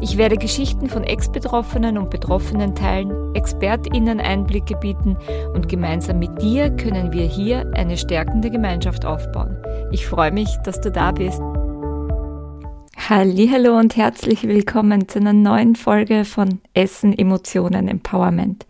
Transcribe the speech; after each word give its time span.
Ich 0.00 0.18
werde 0.18 0.36
Geschichten 0.36 0.88
von 0.88 1.04
Ex-Betroffenen 1.04 1.96
und 1.96 2.10
Betroffenen 2.10 2.74
teilen, 2.74 3.34
ExpertInnen 3.34 4.20
Einblicke 4.20 4.76
bieten 4.76 5.16
und 5.54 5.68
gemeinsam 5.68 6.18
mit 6.18 6.42
dir 6.42 6.70
können 6.70 7.12
wir 7.12 7.24
hier 7.24 7.70
eine 7.74 7.96
stärkende 7.96 8.50
Gemeinschaft 8.50 9.06
aufbauen. 9.06 9.56
Ich 9.92 10.06
freue 10.06 10.32
mich, 10.32 10.48
dass 10.64 10.80
du 10.80 10.90
da 10.90 11.12
bist. 11.12 11.40
Hallo 13.08 13.78
und 13.78 13.96
herzlich 13.96 14.48
willkommen 14.48 15.06
zu 15.06 15.20
einer 15.20 15.32
neuen 15.32 15.76
Folge 15.76 16.24
von 16.24 16.58
Essen, 16.74 17.16
Emotionen, 17.16 17.86
Empowerment. 17.86 18.66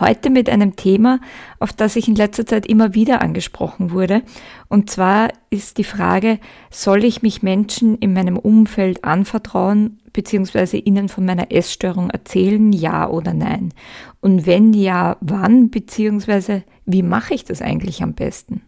Heute 0.00 0.30
mit 0.30 0.48
einem 0.48 0.76
Thema, 0.76 1.20
auf 1.58 1.74
das 1.74 1.94
ich 1.96 2.08
in 2.08 2.14
letzter 2.14 2.46
Zeit 2.46 2.64
immer 2.64 2.94
wieder 2.94 3.20
angesprochen 3.20 3.90
wurde. 3.90 4.22
Und 4.68 4.88
zwar 4.88 5.28
ist 5.50 5.76
die 5.76 5.84
Frage, 5.84 6.38
soll 6.70 7.04
ich 7.04 7.20
mich 7.20 7.42
Menschen 7.42 7.98
in 7.98 8.14
meinem 8.14 8.38
Umfeld 8.38 9.04
anvertrauen 9.04 9.98
bzw. 10.14 10.78
ihnen 10.78 11.10
von 11.10 11.26
meiner 11.26 11.52
Essstörung 11.52 12.08
erzählen, 12.08 12.72
ja 12.72 13.10
oder 13.10 13.34
nein? 13.34 13.74
Und 14.22 14.46
wenn 14.46 14.72
ja, 14.72 15.18
wann 15.20 15.68
bzw. 15.68 16.62
wie 16.86 17.02
mache 17.02 17.34
ich 17.34 17.44
das 17.44 17.60
eigentlich 17.60 18.02
am 18.02 18.14
besten? 18.14 18.62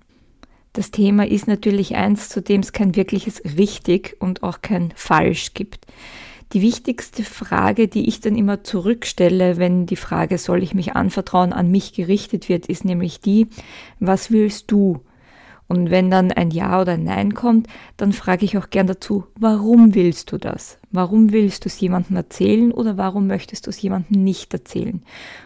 Das 0.79 0.93
Thema 0.93 1.27
ist 1.27 1.49
natürlich 1.49 1.97
eins, 1.97 2.29
zu 2.29 2.41
dem 2.41 2.61
es 2.61 2.71
kein 2.73 2.95
wirkliches 2.95 3.43
richtig 3.59 4.15
und 4.21 4.45
auch 4.45 4.63
kein 4.63 4.93
falsch 4.95 5.53
gibt. 5.53 5.87
Die 6.53 6.63
wichtigste 6.63 7.25
Frage, 7.25 7.89
die 7.89 8.07
ich 8.07 8.21
dann 8.21 8.37
immer 8.37 8.63
zurückstelle, 8.63 9.57
wenn 9.57 9.87
die 9.87 9.97
Frage, 9.97 10.39
soll 10.39 10.63
ich 10.63 10.75
mich 10.75 10.95
anvertrauen, 10.95 11.53
an 11.53 11.73
mich 11.73 11.95
gerichtet 11.95 12.49
wird, 12.49 12.67
ist 12.67 12.85
nämlich 12.85 13.21
die, 13.21 13.49
was 13.99 14.31
willst 14.31 14.71
du? 14.71 15.01
Und 15.69 15.91
wenn 15.91 16.11
dann 16.11 16.33
ein 16.33 16.51
Ja 16.51 16.81
oder 16.81 16.93
ein 16.93 17.05
Nein 17.05 17.35
kommt, 17.35 17.69
dann 17.99 18.15
frage 18.15 18.47
ich 18.47 18.57
auch 18.57 18.71
gern 18.71 18.87
dazu, 18.87 19.25
warum 19.39 19.95
willst 19.95 20.33
du 20.33 20.39
das? 20.39 20.79
Warum 20.91 21.31
willst 21.31 21.65
du 21.65 21.69
es 21.69 21.79
jemandem 21.79 22.17
erzählen 22.17 22.73
oder 22.73 22.97
warum 22.97 23.27
möchtest 23.27 23.67
du 23.67 23.71
es 23.71 23.81
jemandem 23.81 24.25
nicht 24.25 24.53
erzählen? 24.55 25.03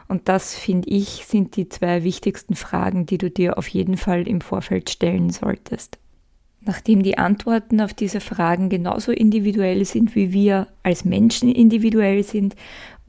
Und 0.07 0.29
das, 0.29 0.55
finde 0.55 0.89
ich, 0.89 1.25
sind 1.27 1.57
die 1.57 1.69
zwei 1.69 2.05
wichtigsten 2.05 2.55
Fragen, 2.55 3.05
die 3.05 3.19
du 3.19 3.31
dir 3.31 3.59
auf 3.59 3.67
jeden 3.67 3.97
Fall 3.97 4.29
im 4.29 4.41
Vorfeld 4.41 4.91
stellen 4.91 5.31
solltest. 5.31 5.99
Nachdem 6.65 7.03
die 7.03 7.19
Antworten 7.19 7.81
auf 7.81 7.93
diese 7.93 8.21
Fragen 8.21 8.69
genauso 8.69 9.11
individuell 9.11 9.85
sind, 9.85 10.15
wie 10.15 10.33
wir 10.33 10.69
als 10.85 11.05
Menschen 11.05 11.51
individuell 11.51 12.23
sind 12.23 12.55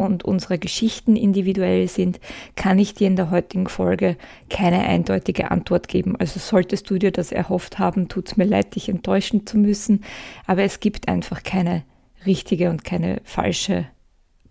und 0.03 0.23
unsere 0.23 0.59
Geschichten 0.59 1.15
individuell 1.15 1.87
sind, 1.87 2.19
kann 2.55 2.79
ich 2.79 2.93
dir 2.93 3.07
in 3.07 3.15
der 3.15 3.31
heutigen 3.31 3.67
Folge 3.67 4.17
keine 4.49 4.81
eindeutige 4.81 5.51
Antwort 5.51 5.87
geben. 5.87 6.15
Also 6.17 6.39
solltest 6.39 6.89
du 6.89 6.97
dir 6.97 7.11
das 7.11 7.31
erhofft 7.31 7.79
haben, 7.79 8.07
tut 8.07 8.27
es 8.27 8.37
mir 8.37 8.45
leid, 8.45 8.75
dich 8.75 8.89
enttäuschen 8.89 9.47
zu 9.47 9.57
müssen, 9.57 10.03
aber 10.45 10.63
es 10.63 10.79
gibt 10.79 11.07
einfach 11.07 11.43
keine 11.43 11.83
richtige 12.25 12.69
und 12.69 12.83
keine 12.85 13.21
falsche 13.23 13.87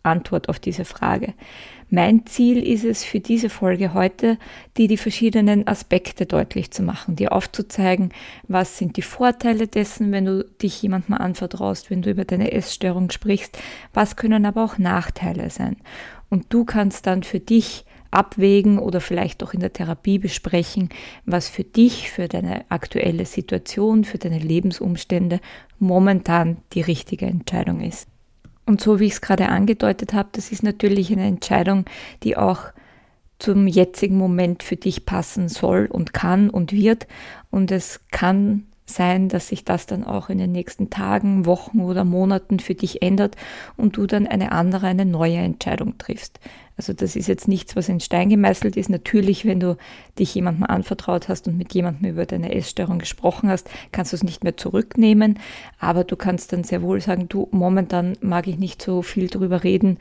Antwort 0.03 0.49
auf 0.49 0.59
diese 0.59 0.85
Frage. 0.85 1.35
Mein 1.91 2.25
Ziel 2.25 2.67
ist 2.67 2.85
es 2.85 3.05
für 3.05 3.21
diese 3.21 3.51
Folge 3.51 3.93
heute, 3.93 4.39
dir 4.79 4.89
die 4.89 4.97
verschiedenen 4.97 5.67
Aspekte 5.67 6.25
deutlich 6.25 6.71
zu 6.71 6.83
machen, 6.83 7.17
dir 7.17 7.33
aufzuzeigen, 7.33 8.13
was 8.49 8.79
sind 8.79 8.97
die 8.97 9.03
Vorteile 9.03 9.69
dessen, 9.69 10.11
wenn 10.11 10.25
du 10.25 10.45
dich 10.63 10.81
jemandem 10.81 11.15
anvertraust, 11.17 11.91
wenn 11.91 12.01
du 12.01 12.11
über 12.11 12.25
deine 12.25 12.53
Essstörung 12.53 13.11
sprichst, 13.11 13.59
was 13.93 14.17
können 14.17 14.47
aber 14.47 14.65
auch 14.65 14.79
Nachteile 14.79 15.51
sein. 15.51 15.77
Und 16.31 16.47
du 16.49 16.65
kannst 16.65 17.07
dann 17.07 17.25
für 17.25 17.41
dich 17.41 17.85
abwägen 18.11 18.79
oder 18.79 19.01
vielleicht 19.01 19.43
auch 19.43 19.53
in 19.53 19.61
der 19.61 19.73
Therapie 19.73 20.19
besprechen, 20.19 20.89
was 21.27 21.49
für 21.49 21.65
dich, 21.65 22.11
für 22.11 22.29
deine 22.29 22.71
aktuelle 22.71 23.27
Situation, 23.27 24.05
für 24.05 24.19
deine 24.19 24.39
Lebensumstände 24.39 25.41
momentan 25.79 26.59
die 26.73 26.83
richtige 26.83 27.27
Entscheidung 27.27 27.81
ist. 27.81 28.12
Und 28.73 28.81
so 28.81 29.01
wie 29.01 29.05
ich 29.05 29.13
es 29.13 29.21
gerade 29.21 29.51
angedeutet 29.51 30.15
habe, 30.15 30.31
das 30.33 30.51
ist 30.51 30.63
natürlich 30.63 31.13
eine 31.13 31.27
Entscheidung, 31.27 31.85
die 32.23 32.39
auch 32.39 32.73
zum 33.39 33.67
jetzigen 33.67 34.17
Moment 34.17 34.63
für 34.63 34.77
dich 34.77 35.05
passen 35.05 35.51
soll 35.51 35.89
und 35.91 36.15
kann 36.15 36.49
und 36.49 36.73
wird. 36.73 37.07
Und 37.51 37.71
es 37.71 38.01
kann 38.11 38.63
sein, 38.95 39.29
dass 39.29 39.49
sich 39.49 39.65
das 39.65 39.87
dann 39.87 40.05
auch 40.05 40.29
in 40.29 40.39
den 40.39 40.53
nächsten 40.53 40.91
Tagen, 40.91 41.47
Wochen 41.47 41.81
oder 41.81 42.05
Monaten 42.05 42.61
für 42.61 42.75
dich 42.75 43.03
ändert 43.03 43.37
und 43.77 43.97
du 43.97 44.07
dann 44.07 44.27
eine 44.27 44.53
andere, 44.53 44.87
eine 44.87 45.05
neue 45.05 45.39
Entscheidung 45.39 45.99
triffst. 45.99 46.41
Also 46.77 46.95
das 46.95 47.17
ist 47.17 47.29
jetzt 47.29 47.49
nichts, 47.49 47.77
was 47.77 47.89
in 47.89 48.01
Stein 48.01 48.29
gemeißelt 48.31 48.77
ist. 48.77 48.89
Natürlich, 48.89 49.45
wenn 49.45 49.61
du 49.61 49.77
dich 50.19 50.35
jemandem 50.35 50.65
anvertraut 50.65 51.29
hast 51.29 51.47
und 51.47 51.59
mit 51.59 51.75
jemandem 51.75 52.11
über 52.11 52.27
deine 52.27 52.55
Essstörung 52.55 52.99
gesprochen 52.99 53.49
hast, 53.49 53.69
kannst 53.93 54.13
du 54.13 54.17
es 54.17 54.25
nicht 54.25 54.43
mehr 54.43 54.57
zurücknehmen. 54.57 55.39
Aber 55.79 56.05
du 56.05 56.17
kannst 56.17 56.53
dann 56.53 56.65
sehr 56.65 56.83
wohl 56.83 57.01
sagen, 57.01 57.29
du, 57.29 57.49
momentan 57.53 58.15
mag 58.21 58.47
ich 58.47 58.59
nicht 58.59 58.81
so 58.83 59.03
viel 59.03 59.29
drüber 59.29 59.65
reden. 59.65 59.99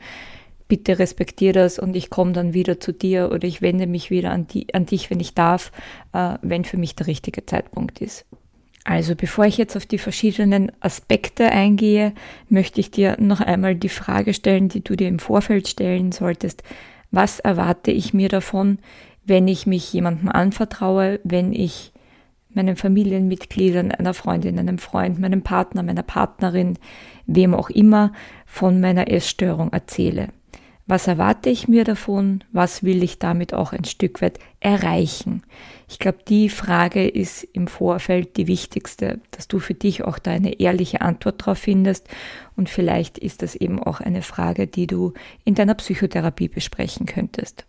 Bitte 0.66 0.98
respektier 0.98 1.52
das 1.52 1.78
und 1.78 1.94
ich 1.94 2.08
komme 2.08 2.32
dann 2.32 2.54
wieder 2.54 2.80
zu 2.80 2.92
dir 2.92 3.30
oder 3.30 3.46
ich 3.46 3.60
wende 3.60 3.86
mich 3.86 4.10
wieder 4.10 4.30
an, 4.30 4.46
die, 4.46 4.72
an 4.74 4.86
dich, 4.86 5.10
wenn 5.10 5.20
ich 5.20 5.34
darf, 5.34 5.70
äh, 6.14 6.38
wenn 6.40 6.64
für 6.64 6.78
mich 6.78 6.96
der 6.96 7.06
richtige 7.06 7.44
Zeitpunkt 7.44 8.00
ist. 8.00 8.24
Also 8.84 9.14
bevor 9.14 9.44
ich 9.44 9.58
jetzt 9.58 9.76
auf 9.76 9.86
die 9.86 9.98
verschiedenen 9.98 10.72
Aspekte 10.80 11.50
eingehe, 11.50 12.12
möchte 12.48 12.80
ich 12.80 12.90
dir 12.90 13.16
noch 13.20 13.40
einmal 13.40 13.76
die 13.76 13.88
Frage 13.88 14.34
stellen, 14.34 14.68
die 14.68 14.82
du 14.82 14.96
dir 14.96 15.08
im 15.08 15.20
Vorfeld 15.20 15.68
stellen 15.68 16.10
solltest. 16.10 16.64
Was 17.12 17.38
erwarte 17.38 17.92
ich 17.92 18.12
mir 18.12 18.28
davon, 18.28 18.78
wenn 19.24 19.46
ich 19.46 19.66
mich 19.66 19.92
jemandem 19.92 20.30
anvertraue, 20.30 21.20
wenn 21.22 21.52
ich 21.52 21.92
meinen 22.54 22.76
Familienmitgliedern, 22.76 23.92
einer 23.92 24.14
Freundin, 24.14 24.58
einem 24.58 24.78
Freund, 24.78 25.18
meinem 25.18 25.42
Partner, 25.42 25.82
meiner 25.82 26.02
Partnerin, 26.02 26.76
wem 27.26 27.54
auch 27.54 27.70
immer 27.70 28.12
von 28.46 28.80
meiner 28.80 29.10
Essstörung 29.10 29.72
erzähle? 29.72 30.28
Was 30.92 31.06
erwarte 31.06 31.48
ich 31.48 31.68
mir 31.68 31.84
davon? 31.84 32.44
Was 32.52 32.82
will 32.82 33.02
ich 33.02 33.18
damit 33.18 33.54
auch 33.54 33.72
ein 33.72 33.84
Stück 33.84 34.20
weit 34.20 34.38
erreichen? 34.60 35.42
Ich 35.88 35.98
glaube, 35.98 36.18
die 36.28 36.50
Frage 36.50 37.08
ist 37.08 37.44
im 37.44 37.66
Vorfeld 37.66 38.36
die 38.36 38.46
wichtigste, 38.46 39.18
dass 39.30 39.48
du 39.48 39.58
für 39.58 39.72
dich 39.72 40.04
auch 40.04 40.18
da 40.18 40.32
eine 40.32 40.60
ehrliche 40.60 41.00
Antwort 41.00 41.40
darauf 41.40 41.56
findest. 41.56 42.10
Und 42.56 42.68
vielleicht 42.68 43.16
ist 43.16 43.40
das 43.40 43.54
eben 43.54 43.82
auch 43.82 44.00
eine 44.00 44.20
Frage, 44.20 44.66
die 44.66 44.86
du 44.86 45.14
in 45.46 45.54
deiner 45.54 45.76
Psychotherapie 45.76 46.48
besprechen 46.48 47.06
könntest. 47.06 47.64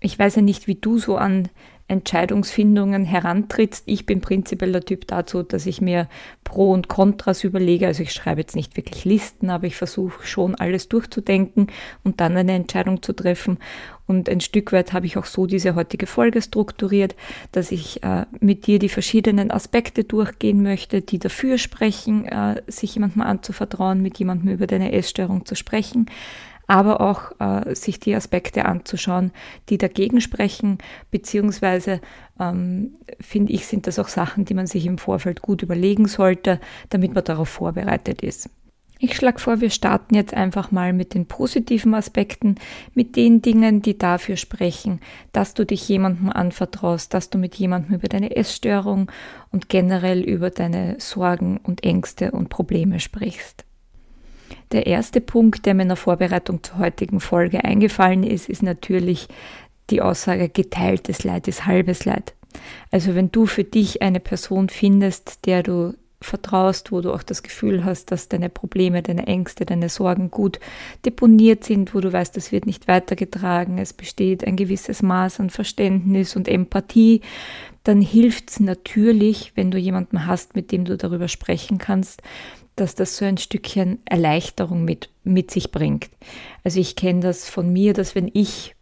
Ich 0.00 0.18
weiß 0.18 0.34
ja 0.34 0.42
nicht, 0.42 0.66
wie 0.66 0.74
du 0.74 0.98
so 0.98 1.16
an 1.16 1.50
Entscheidungsfindungen 1.88 3.04
herantrittst. 3.04 3.84
Ich 3.86 4.04
bin 4.04 4.20
prinzipiell 4.20 4.72
der 4.72 4.84
Typ 4.84 5.06
dazu, 5.08 5.42
dass 5.42 5.64
ich 5.64 5.80
mir 5.80 6.06
Pro 6.44 6.70
und 6.70 6.88
Kontras 6.88 7.44
überlege. 7.44 7.86
Also 7.86 8.02
ich 8.02 8.12
schreibe 8.12 8.42
jetzt 8.42 8.54
nicht 8.54 8.76
wirklich 8.76 9.06
Listen, 9.06 9.48
aber 9.48 9.66
ich 9.66 9.76
versuche 9.76 10.26
schon 10.26 10.54
alles 10.54 10.88
durchzudenken 10.88 11.68
und 12.04 12.20
dann 12.20 12.36
eine 12.36 12.52
Entscheidung 12.52 13.02
zu 13.02 13.14
treffen. 13.14 13.58
Und 14.06 14.28
ein 14.28 14.40
Stück 14.40 14.72
weit 14.72 14.92
habe 14.92 15.06
ich 15.06 15.16
auch 15.16 15.24
so 15.24 15.46
diese 15.46 15.74
heutige 15.74 16.06
Folge 16.06 16.40
strukturiert, 16.40 17.16
dass 17.52 17.72
ich 17.72 18.02
äh, 18.02 18.26
mit 18.40 18.66
dir 18.66 18.78
die 18.78 18.88
verschiedenen 18.88 19.50
Aspekte 19.50 20.04
durchgehen 20.04 20.62
möchte, 20.62 21.02
die 21.02 21.18
dafür 21.18 21.58
sprechen, 21.58 22.26
äh, 22.26 22.62
sich 22.66 22.94
jemandem 22.94 23.22
anzuvertrauen, 23.22 24.02
mit 24.02 24.18
jemandem 24.18 24.50
über 24.50 24.66
deine 24.66 24.92
Essstörung 24.92 25.44
zu 25.46 25.54
sprechen 25.54 26.06
aber 26.68 27.00
auch 27.00 27.32
äh, 27.40 27.74
sich 27.74 27.98
die 27.98 28.14
Aspekte 28.14 28.66
anzuschauen, 28.66 29.32
die 29.70 29.78
dagegen 29.78 30.20
sprechen, 30.20 30.78
beziehungsweise 31.10 32.00
ähm, 32.38 32.94
finde 33.20 33.52
ich, 33.52 33.66
sind 33.66 33.86
das 33.88 33.98
auch 33.98 34.08
Sachen, 34.08 34.44
die 34.44 34.54
man 34.54 34.66
sich 34.66 34.86
im 34.86 34.98
Vorfeld 34.98 35.42
gut 35.42 35.62
überlegen 35.62 36.06
sollte, 36.06 36.60
damit 36.90 37.14
man 37.14 37.24
darauf 37.24 37.48
vorbereitet 37.48 38.22
ist. 38.22 38.50
Ich 39.00 39.14
schlage 39.14 39.38
vor, 39.38 39.60
wir 39.60 39.70
starten 39.70 40.16
jetzt 40.16 40.34
einfach 40.34 40.72
mal 40.72 40.92
mit 40.92 41.14
den 41.14 41.26
positiven 41.26 41.94
Aspekten, 41.94 42.56
mit 42.94 43.14
den 43.14 43.40
Dingen, 43.42 43.80
die 43.80 43.96
dafür 43.96 44.36
sprechen, 44.36 45.00
dass 45.32 45.54
du 45.54 45.64
dich 45.64 45.88
jemandem 45.88 46.30
anvertraust, 46.30 47.14
dass 47.14 47.30
du 47.30 47.38
mit 47.38 47.54
jemandem 47.54 47.94
über 47.94 48.08
deine 48.08 48.34
Essstörung 48.34 49.10
und 49.52 49.68
generell 49.68 50.20
über 50.20 50.50
deine 50.50 50.96
Sorgen 50.98 51.58
und 51.62 51.84
Ängste 51.84 52.32
und 52.32 52.48
Probleme 52.48 52.98
sprichst. 52.98 53.67
Der 54.72 54.86
erste 54.86 55.20
Punkt, 55.20 55.66
der 55.66 55.74
mir 55.74 55.82
in 55.82 55.88
der 55.88 55.96
Vorbereitung 55.96 56.62
zur 56.62 56.78
heutigen 56.78 57.20
Folge 57.20 57.64
eingefallen 57.64 58.22
ist, 58.22 58.48
ist 58.48 58.62
natürlich 58.62 59.28
die 59.90 60.02
Aussage, 60.02 60.48
geteiltes 60.48 61.24
Leid 61.24 61.48
ist 61.48 61.66
halbes 61.66 62.04
Leid. 62.04 62.34
Also 62.90 63.14
wenn 63.14 63.30
du 63.30 63.46
für 63.46 63.64
dich 63.64 64.02
eine 64.02 64.20
Person 64.20 64.68
findest, 64.68 65.46
der 65.46 65.62
du 65.62 65.94
vertraust, 66.20 66.90
wo 66.90 67.00
du 67.00 67.12
auch 67.12 67.22
das 67.22 67.42
Gefühl 67.42 67.84
hast, 67.84 68.10
dass 68.10 68.28
deine 68.28 68.48
Probleme, 68.48 69.02
deine 69.02 69.26
Ängste, 69.26 69.64
deine 69.64 69.88
Sorgen 69.88 70.30
gut 70.30 70.58
deponiert 71.04 71.62
sind, 71.62 71.94
wo 71.94 72.00
du 72.00 72.12
weißt, 72.12 72.36
es 72.36 72.50
wird 72.50 72.66
nicht 72.66 72.88
weitergetragen, 72.88 73.78
es 73.78 73.92
besteht 73.92 74.44
ein 74.44 74.56
gewisses 74.56 75.00
Maß 75.00 75.38
an 75.38 75.50
Verständnis 75.50 76.34
und 76.34 76.48
Empathie, 76.48 77.20
dann 77.84 78.00
hilft 78.00 78.50
es 78.50 78.60
natürlich, 78.60 79.52
wenn 79.54 79.70
du 79.70 79.78
jemanden 79.78 80.26
hast, 80.26 80.56
mit 80.56 80.72
dem 80.72 80.84
du 80.84 80.96
darüber 80.96 81.28
sprechen 81.28 81.78
kannst, 81.78 82.22
dass 82.80 82.94
das 82.94 83.16
so 83.16 83.24
ein 83.24 83.38
Stückchen 83.38 83.98
Erleichterung 84.04 84.84
mit, 84.84 85.10
mit 85.24 85.50
sich 85.50 85.70
bringt. 85.72 86.10
Also 86.64 86.80
ich 86.80 86.96
kenne 86.96 87.20
das 87.20 87.48
von 87.48 87.72
mir, 87.72 87.92
dass 87.92 88.14
wenn 88.14 88.30
ich 88.32 88.74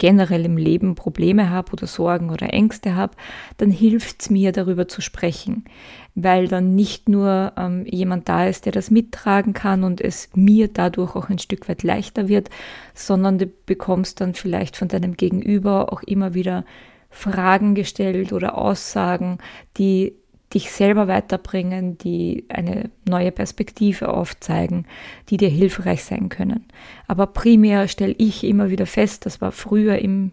generell 0.00 0.46
im 0.46 0.56
Leben 0.56 0.94
Probleme 0.96 1.50
habe 1.50 1.72
oder 1.72 1.86
Sorgen 1.86 2.30
oder 2.30 2.52
Ängste 2.52 2.96
habe, 2.96 3.14
dann 3.58 3.70
hilft 3.70 4.22
es 4.22 4.30
mir, 4.30 4.50
darüber 4.50 4.88
zu 4.88 5.02
sprechen, 5.02 5.66
weil 6.14 6.48
dann 6.48 6.74
nicht 6.74 7.08
nur 7.08 7.52
ähm, 7.56 7.84
jemand 7.86 8.28
da 8.28 8.46
ist, 8.46 8.64
der 8.64 8.72
das 8.72 8.90
mittragen 8.90 9.52
kann 9.52 9.84
und 9.84 10.00
es 10.00 10.30
mir 10.34 10.68
dadurch 10.68 11.14
auch 11.14 11.28
ein 11.28 11.38
Stück 11.38 11.68
weit 11.68 11.82
leichter 11.82 12.28
wird, 12.28 12.48
sondern 12.94 13.38
du 13.38 13.46
bekommst 13.66 14.20
dann 14.20 14.34
vielleicht 14.34 14.76
von 14.76 14.88
deinem 14.88 15.16
Gegenüber 15.16 15.92
auch 15.92 16.02
immer 16.02 16.32
wieder 16.32 16.64
Fragen 17.10 17.74
gestellt 17.74 18.32
oder 18.32 18.56
Aussagen, 18.56 19.38
die 19.76 20.14
dich 20.52 20.72
selber 20.72 21.06
weiterbringen, 21.06 21.96
die 21.98 22.44
eine 22.48 22.90
neue 23.08 23.30
Perspektive 23.30 24.12
aufzeigen, 24.12 24.86
die 25.28 25.36
dir 25.36 25.48
hilfreich 25.48 26.04
sein 26.04 26.28
können. 26.28 26.66
Aber 27.06 27.26
primär 27.28 27.86
stelle 27.88 28.14
ich 28.18 28.44
immer 28.44 28.70
wieder 28.70 28.86
fest, 28.86 29.26
das 29.26 29.40
war 29.40 29.52
früher 29.52 29.98
im, 29.98 30.32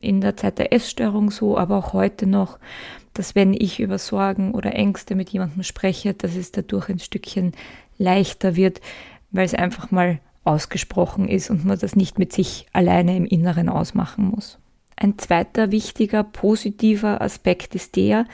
in 0.00 0.20
der 0.20 0.36
Zeit 0.36 0.58
der 0.58 0.72
Essstörung 0.72 1.30
so, 1.30 1.58
aber 1.58 1.76
auch 1.76 1.92
heute 1.92 2.26
noch, 2.26 2.58
dass 3.12 3.34
wenn 3.34 3.52
ich 3.52 3.80
über 3.80 3.98
Sorgen 3.98 4.52
oder 4.52 4.74
Ängste 4.74 5.14
mit 5.14 5.30
jemandem 5.30 5.62
spreche, 5.62 6.14
dass 6.14 6.34
es 6.34 6.52
dadurch 6.52 6.88
ein 6.88 7.00
Stückchen 7.00 7.52
leichter 7.98 8.56
wird, 8.56 8.80
weil 9.32 9.44
es 9.44 9.54
einfach 9.54 9.90
mal 9.90 10.20
ausgesprochen 10.44 11.28
ist 11.28 11.50
und 11.50 11.66
man 11.66 11.78
das 11.78 11.94
nicht 11.94 12.18
mit 12.18 12.32
sich 12.32 12.66
alleine 12.72 13.16
im 13.16 13.26
Inneren 13.26 13.68
ausmachen 13.68 14.24
muss. 14.24 14.58
Ein 14.96 15.18
zweiter 15.18 15.70
wichtiger 15.70 16.24
positiver 16.24 17.20
Aspekt 17.20 17.74
ist 17.74 17.96
der, 17.96 18.24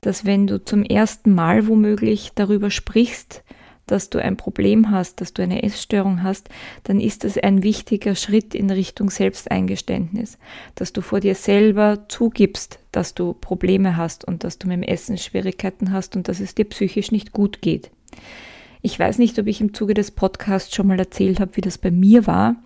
dass 0.00 0.24
wenn 0.24 0.46
du 0.46 0.64
zum 0.64 0.82
ersten 0.82 1.34
Mal 1.34 1.66
womöglich 1.66 2.32
darüber 2.34 2.70
sprichst, 2.70 3.42
dass 3.86 4.08
du 4.08 4.22
ein 4.22 4.36
Problem 4.36 4.90
hast, 4.90 5.20
dass 5.20 5.34
du 5.34 5.42
eine 5.42 5.62
Essstörung 5.62 6.22
hast, 6.22 6.48
dann 6.84 7.00
ist 7.00 7.24
das 7.24 7.36
ein 7.36 7.62
wichtiger 7.62 8.14
Schritt 8.14 8.54
in 8.54 8.70
Richtung 8.70 9.10
Selbsteingeständnis, 9.10 10.38
dass 10.76 10.92
du 10.92 11.00
vor 11.00 11.20
dir 11.20 11.34
selber 11.34 12.04
zugibst, 12.08 12.78
dass 12.92 13.14
du 13.14 13.32
Probleme 13.32 13.96
hast 13.96 14.24
und 14.24 14.44
dass 14.44 14.58
du 14.58 14.68
mit 14.68 14.76
dem 14.76 14.82
Essen 14.84 15.18
Schwierigkeiten 15.18 15.92
hast 15.92 16.14
und 16.14 16.28
dass 16.28 16.40
es 16.40 16.54
dir 16.54 16.66
psychisch 16.66 17.10
nicht 17.10 17.32
gut 17.32 17.62
geht. 17.62 17.90
Ich 18.82 18.98
weiß 18.98 19.18
nicht, 19.18 19.38
ob 19.38 19.46
ich 19.46 19.60
im 19.60 19.74
Zuge 19.74 19.94
des 19.94 20.12
Podcasts 20.12 20.74
schon 20.74 20.86
mal 20.86 20.98
erzählt 20.98 21.40
habe, 21.40 21.56
wie 21.56 21.60
das 21.60 21.76
bei 21.76 21.90
mir 21.90 22.26
war. 22.26 22.56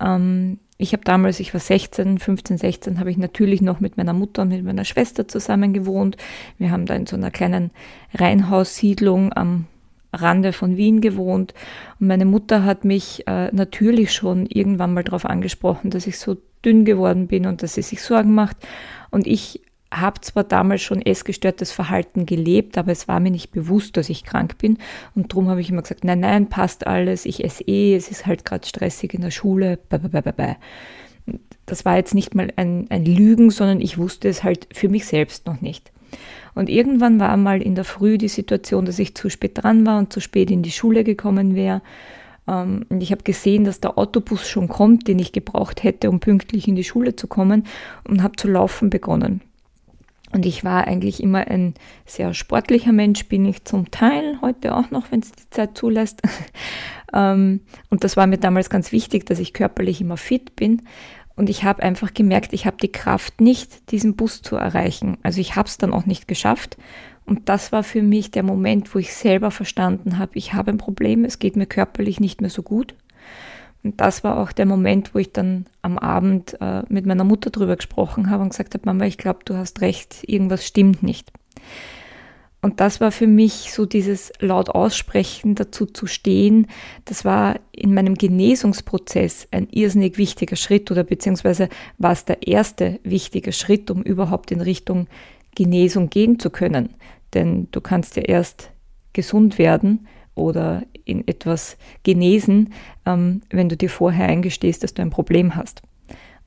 Ähm, 0.00 0.58
ich 0.76 0.92
habe 0.92 1.04
damals, 1.04 1.38
ich 1.40 1.54
war 1.54 1.60
16, 1.60 2.18
15, 2.18 2.58
16, 2.58 3.00
habe 3.00 3.10
ich 3.10 3.16
natürlich 3.16 3.62
noch 3.62 3.80
mit 3.80 3.96
meiner 3.96 4.12
Mutter 4.12 4.42
und 4.42 4.48
mit 4.48 4.64
meiner 4.64 4.84
Schwester 4.84 5.28
zusammen 5.28 5.72
gewohnt. 5.72 6.16
Wir 6.58 6.70
haben 6.70 6.86
da 6.86 6.94
in 6.94 7.06
so 7.06 7.16
einer 7.16 7.30
kleinen 7.30 7.70
Reihenhaussiedlung 8.14 9.32
am 9.32 9.66
Rande 10.12 10.52
von 10.52 10.76
Wien 10.76 11.00
gewohnt. 11.00 11.54
Und 12.00 12.08
meine 12.08 12.24
Mutter 12.24 12.64
hat 12.64 12.84
mich 12.84 13.26
äh, 13.26 13.50
natürlich 13.52 14.12
schon 14.12 14.46
irgendwann 14.46 14.94
mal 14.94 15.04
darauf 15.04 15.24
angesprochen, 15.24 15.90
dass 15.90 16.06
ich 16.06 16.18
so 16.18 16.36
dünn 16.64 16.84
geworden 16.84 17.28
bin 17.28 17.46
und 17.46 17.62
dass 17.62 17.74
sie 17.74 17.82
sich 17.82 18.02
Sorgen 18.02 18.34
macht. 18.34 18.56
Und 19.10 19.26
ich 19.26 19.60
habe 20.00 20.20
zwar 20.20 20.44
damals 20.44 20.82
schon 20.82 21.02
essgestörtes 21.02 21.72
Verhalten 21.72 22.26
gelebt, 22.26 22.78
aber 22.78 22.92
es 22.92 23.08
war 23.08 23.20
mir 23.20 23.30
nicht 23.30 23.52
bewusst, 23.52 23.96
dass 23.96 24.08
ich 24.08 24.24
krank 24.24 24.58
bin. 24.58 24.78
Und 25.14 25.32
darum 25.32 25.48
habe 25.48 25.60
ich 25.60 25.70
immer 25.70 25.82
gesagt, 25.82 26.04
nein, 26.04 26.20
nein, 26.20 26.48
passt 26.48 26.86
alles, 26.86 27.24
ich 27.24 27.44
esse 27.44 27.64
eh, 27.64 27.94
es 27.94 28.10
ist 28.10 28.26
halt 28.26 28.44
gerade 28.44 28.66
stressig 28.66 29.14
in 29.14 29.22
der 29.22 29.30
Schule. 29.30 29.78
Das 31.66 31.84
war 31.84 31.96
jetzt 31.96 32.14
nicht 32.14 32.34
mal 32.34 32.52
ein, 32.56 32.86
ein 32.90 33.04
Lügen, 33.04 33.50
sondern 33.50 33.80
ich 33.80 33.98
wusste 33.98 34.28
es 34.28 34.44
halt 34.44 34.68
für 34.72 34.88
mich 34.88 35.06
selbst 35.06 35.46
noch 35.46 35.60
nicht. 35.60 35.90
Und 36.54 36.68
irgendwann 36.68 37.18
war 37.18 37.36
mal 37.36 37.60
in 37.60 37.74
der 37.74 37.84
Früh 37.84 38.18
die 38.18 38.28
Situation, 38.28 38.84
dass 38.84 38.98
ich 38.98 39.14
zu 39.14 39.28
spät 39.28 39.62
dran 39.62 39.84
war 39.86 39.98
und 39.98 40.12
zu 40.12 40.20
spät 40.20 40.50
in 40.50 40.62
die 40.62 40.70
Schule 40.70 41.02
gekommen 41.02 41.54
wäre. 41.54 41.82
Ähm, 42.46 42.86
und 42.88 43.02
ich 43.02 43.10
habe 43.10 43.22
gesehen, 43.22 43.64
dass 43.64 43.80
der 43.80 43.98
Autobus 43.98 44.48
schon 44.48 44.68
kommt, 44.68 45.08
den 45.08 45.18
ich 45.18 45.32
gebraucht 45.32 45.82
hätte, 45.82 46.10
um 46.10 46.20
pünktlich 46.20 46.68
in 46.68 46.76
die 46.76 46.84
Schule 46.84 47.16
zu 47.16 47.26
kommen 47.26 47.64
und 48.04 48.22
habe 48.22 48.36
zu 48.36 48.48
laufen 48.48 48.90
begonnen. 48.90 49.40
Und 50.34 50.44
ich 50.46 50.64
war 50.64 50.88
eigentlich 50.88 51.22
immer 51.22 51.46
ein 51.46 51.74
sehr 52.06 52.34
sportlicher 52.34 52.90
Mensch, 52.90 53.26
bin 53.28 53.46
ich 53.46 53.64
zum 53.64 53.92
Teil 53.92 54.40
heute 54.42 54.76
auch 54.76 54.90
noch, 54.90 55.12
wenn 55.12 55.20
es 55.20 55.30
die 55.30 55.48
Zeit 55.50 55.78
zulässt. 55.78 56.20
Ähm, 57.12 57.60
und 57.90 58.02
das 58.02 58.16
war 58.16 58.26
mir 58.26 58.38
damals 58.38 58.70
ganz 58.70 58.90
wichtig, 58.90 59.24
dass 59.24 59.38
ich 59.38 59.52
körperlich 59.52 60.00
immer 60.00 60.16
fit 60.16 60.56
bin. 60.56 60.82
Und 61.36 61.48
ich 61.48 61.62
habe 61.62 61.80
einfach 61.80 62.12
gemerkt, 62.12 62.52
ich 62.52 62.66
habe 62.66 62.76
die 62.76 62.90
Kraft 62.90 63.40
nicht, 63.40 63.92
diesen 63.92 64.16
Bus 64.16 64.42
zu 64.42 64.56
erreichen. 64.56 65.16
Also 65.22 65.40
ich 65.40 65.54
habe 65.54 65.68
es 65.68 65.78
dann 65.78 65.92
auch 65.92 66.06
nicht 66.06 66.26
geschafft. 66.26 66.76
Und 67.24 67.48
das 67.48 67.70
war 67.70 67.84
für 67.84 68.02
mich 68.02 68.32
der 68.32 68.42
Moment, 68.42 68.92
wo 68.92 68.98
ich 68.98 69.14
selber 69.14 69.52
verstanden 69.52 70.18
habe, 70.18 70.32
ich 70.34 70.54
habe 70.54 70.72
ein 70.72 70.78
Problem, 70.78 71.24
es 71.24 71.38
geht 71.38 71.54
mir 71.54 71.66
körperlich 71.66 72.18
nicht 72.18 72.40
mehr 72.40 72.50
so 72.50 72.64
gut. 72.64 72.96
Und 73.84 74.00
das 74.00 74.24
war 74.24 74.38
auch 74.38 74.50
der 74.50 74.66
Moment, 74.66 75.14
wo 75.14 75.18
ich 75.18 75.32
dann 75.32 75.66
am 75.82 75.98
Abend 75.98 76.56
äh, 76.60 76.82
mit 76.88 77.04
meiner 77.04 77.22
Mutter 77.22 77.50
drüber 77.50 77.76
gesprochen 77.76 78.30
habe 78.30 78.42
und 78.42 78.48
gesagt 78.48 78.74
habe, 78.74 78.86
Mama, 78.86 79.04
ich 79.04 79.18
glaube, 79.18 79.40
du 79.44 79.56
hast 79.56 79.82
recht, 79.82 80.24
irgendwas 80.26 80.66
stimmt 80.66 81.02
nicht. 81.02 81.30
Und 82.62 82.80
das 82.80 82.98
war 82.98 83.12
für 83.12 83.26
mich 83.26 83.74
so 83.74 83.84
dieses 83.84 84.32
laut 84.40 84.70
aussprechen, 84.70 85.54
dazu 85.54 85.84
zu 85.84 86.06
stehen. 86.06 86.68
Das 87.04 87.26
war 87.26 87.60
in 87.72 87.92
meinem 87.92 88.14
Genesungsprozess 88.14 89.48
ein 89.50 89.68
irrsinnig 89.70 90.16
wichtiger 90.16 90.56
Schritt 90.56 90.90
oder 90.90 91.04
beziehungsweise 91.04 91.68
war 91.98 92.12
es 92.12 92.24
der 92.24 92.46
erste 92.46 93.00
wichtige 93.02 93.52
Schritt, 93.52 93.90
um 93.90 94.02
überhaupt 94.02 94.50
in 94.50 94.62
Richtung 94.62 95.08
Genesung 95.54 96.08
gehen 96.08 96.38
zu 96.38 96.48
können. 96.48 96.94
Denn 97.34 97.68
du 97.70 97.82
kannst 97.82 98.16
ja 98.16 98.22
erst 98.22 98.70
gesund 99.12 99.58
werden, 99.58 100.06
oder 100.34 100.82
in 101.04 101.26
etwas 101.28 101.76
genesen, 102.02 102.72
ähm, 103.06 103.42
wenn 103.50 103.68
du 103.68 103.76
dir 103.76 103.90
vorher 103.90 104.26
eingestehst, 104.28 104.82
dass 104.82 104.94
du 104.94 105.02
ein 105.02 105.10
Problem 105.10 105.56
hast. 105.56 105.82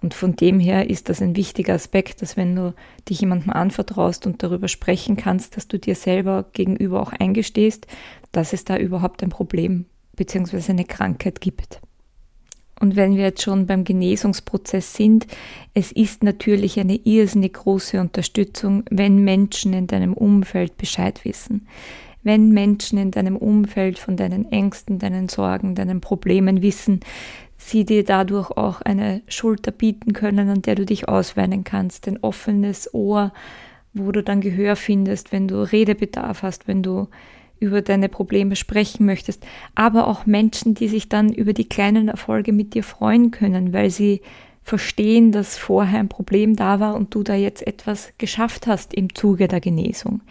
Und 0.01 0.13
von 0.13 0.35
dem 0.35 0.59
her 0.59 0.89
ist 0.89 1.09
das 1.09 1.21
ein 1.21 1.35
wichtiger 1.35 1.73
Aspekt, 1.73 2.21
dass 2.21 2.37
wenn 2.37 2.55
du 2.55 2.75
dich 3.09 3.21
jemandem 3.21 3.49
anvertraust 3.49 4.27
und 4.27 4.43
darüber 4.43 4.67
sprechen 4.67 5.17
kannst, 5.17 5.57
dass 5.57 5.67
du 5.67 5.79
dir 5.79 5.95
selber 5.95 6.45
gegenüber 6.53 7.01
auch 7.01 7.13
eingestehst, 7.13 7.87
dass 8.31 8.53
es 8.53 8.63
da 8.63 8.77
überhaupt 8.77 9.23
ein 9.23 9.29
Problem 9.29 9.85
bzw. 10.15 10.71
eine 10.71 10.85
Krankheit 10.85 11.41
gibt. 11.41 11.81
Und 12.79 12.95
wenn 12.95 13.15
wir 13.15 13.23
jetzt 13.23 13.41
schon 13.41 13.65
beim 13.65 13.83
Genesungsprozess 13.83 14.93
sind, 14.93 15.25
es 15.73 15.91
ist 15.91 16.21
natürlich 16.21 16.79
eine 16.79 16.95
irrsinnig 16.95 17.53
große 17.53 17.99
Unterstützung, 17.99 18.83
wenn 18.91 19.23
Menschen 19.23 19.73
in 19.73 19.87
deinem 19.87 20.13
Umfeld 20.13 20.77
Bescheid 20.77 21.25
wissen 21.25 21.65
wenn 22.23 22.51
Menschen 22.51 22.97
in 22.97 23.11
deinem 23.11 23.37
Umfeld 23.37 23.99
von 23.99 24.17
deinen 24.17 24.51
Ängsten, 24.51 24.99
deinen 24.99 25.29
Sorgen, 25.29 25.75
deinen 25.75 26.01
Problemen 26.01 26.61
wissen, 26.61 26.99
sie 27.57 27.85
dir 27.85 28.03
dadurch 28.03 28.51
auch 28.51 28.81
eine 28.81 29.21
Schulter 29.27 29.71
bieten 29.71 30.13
können, 30.13 30.49
an 30.49 30.61
der 30.61 30.75
du 30.75 30.85
dich 30.85 31.07
ausweinen 31.07 31.63
kannst, 31.63 32.07
ein 32.07 32.21
offenes 32.21 32.93
Ohr, 32.93 33.33
wo 33.93 34.11
du 34.11 34.21
dann 34.21 34.41
Gehör 34.41 34.75
findest, 34.75 35.31
wenn 35.31 35.47
du 35.47 35.61
Redebedarf 35.61 36.43
hast, 36.43 36.67
wenn 36.67 36.83
du 36.83 37.07
über 37.59 37.81
deine 37.81 38.09
Probleme 38.09 38.55
sprechen 38.55 39.05
möchtest, 39.05 39.45
aber 39.73 40.07
auch 40.07 40.25
Menschen, 40.25 40.75
die 40.75 40.87
sich 40.87 41.09
dann 41.09 41.33
über 41.33 41.53
die 41.53 41.67
kleinen 41.67 42.07
Erfolge 42.07 42.53
mit 42.53 42.75
dir 42.75 42.83
freuen 42.83 43.31
können, 43.31 43.73
weil 43.73 43.89
sie 43.89 44.21
verstehen, 44.63 45.31
dass 45.31 45.57
vorher 45.57 45.99
ein 45.99 46.09
Problem 46.09 46.55
da 46.55 46.79
war 46.79 46.95
und 46.95 47.15
du 47.15 47.23
da 47.23 47.33
jetzt 47.33 47.65
etwas 47.65 48.13
geschafft 48.17 48.67
hast 48.67 48.93
im 48.93 49.15
Zuge 49.15 49.47
der 49.47 49.61
Genesung. 49.61 50.21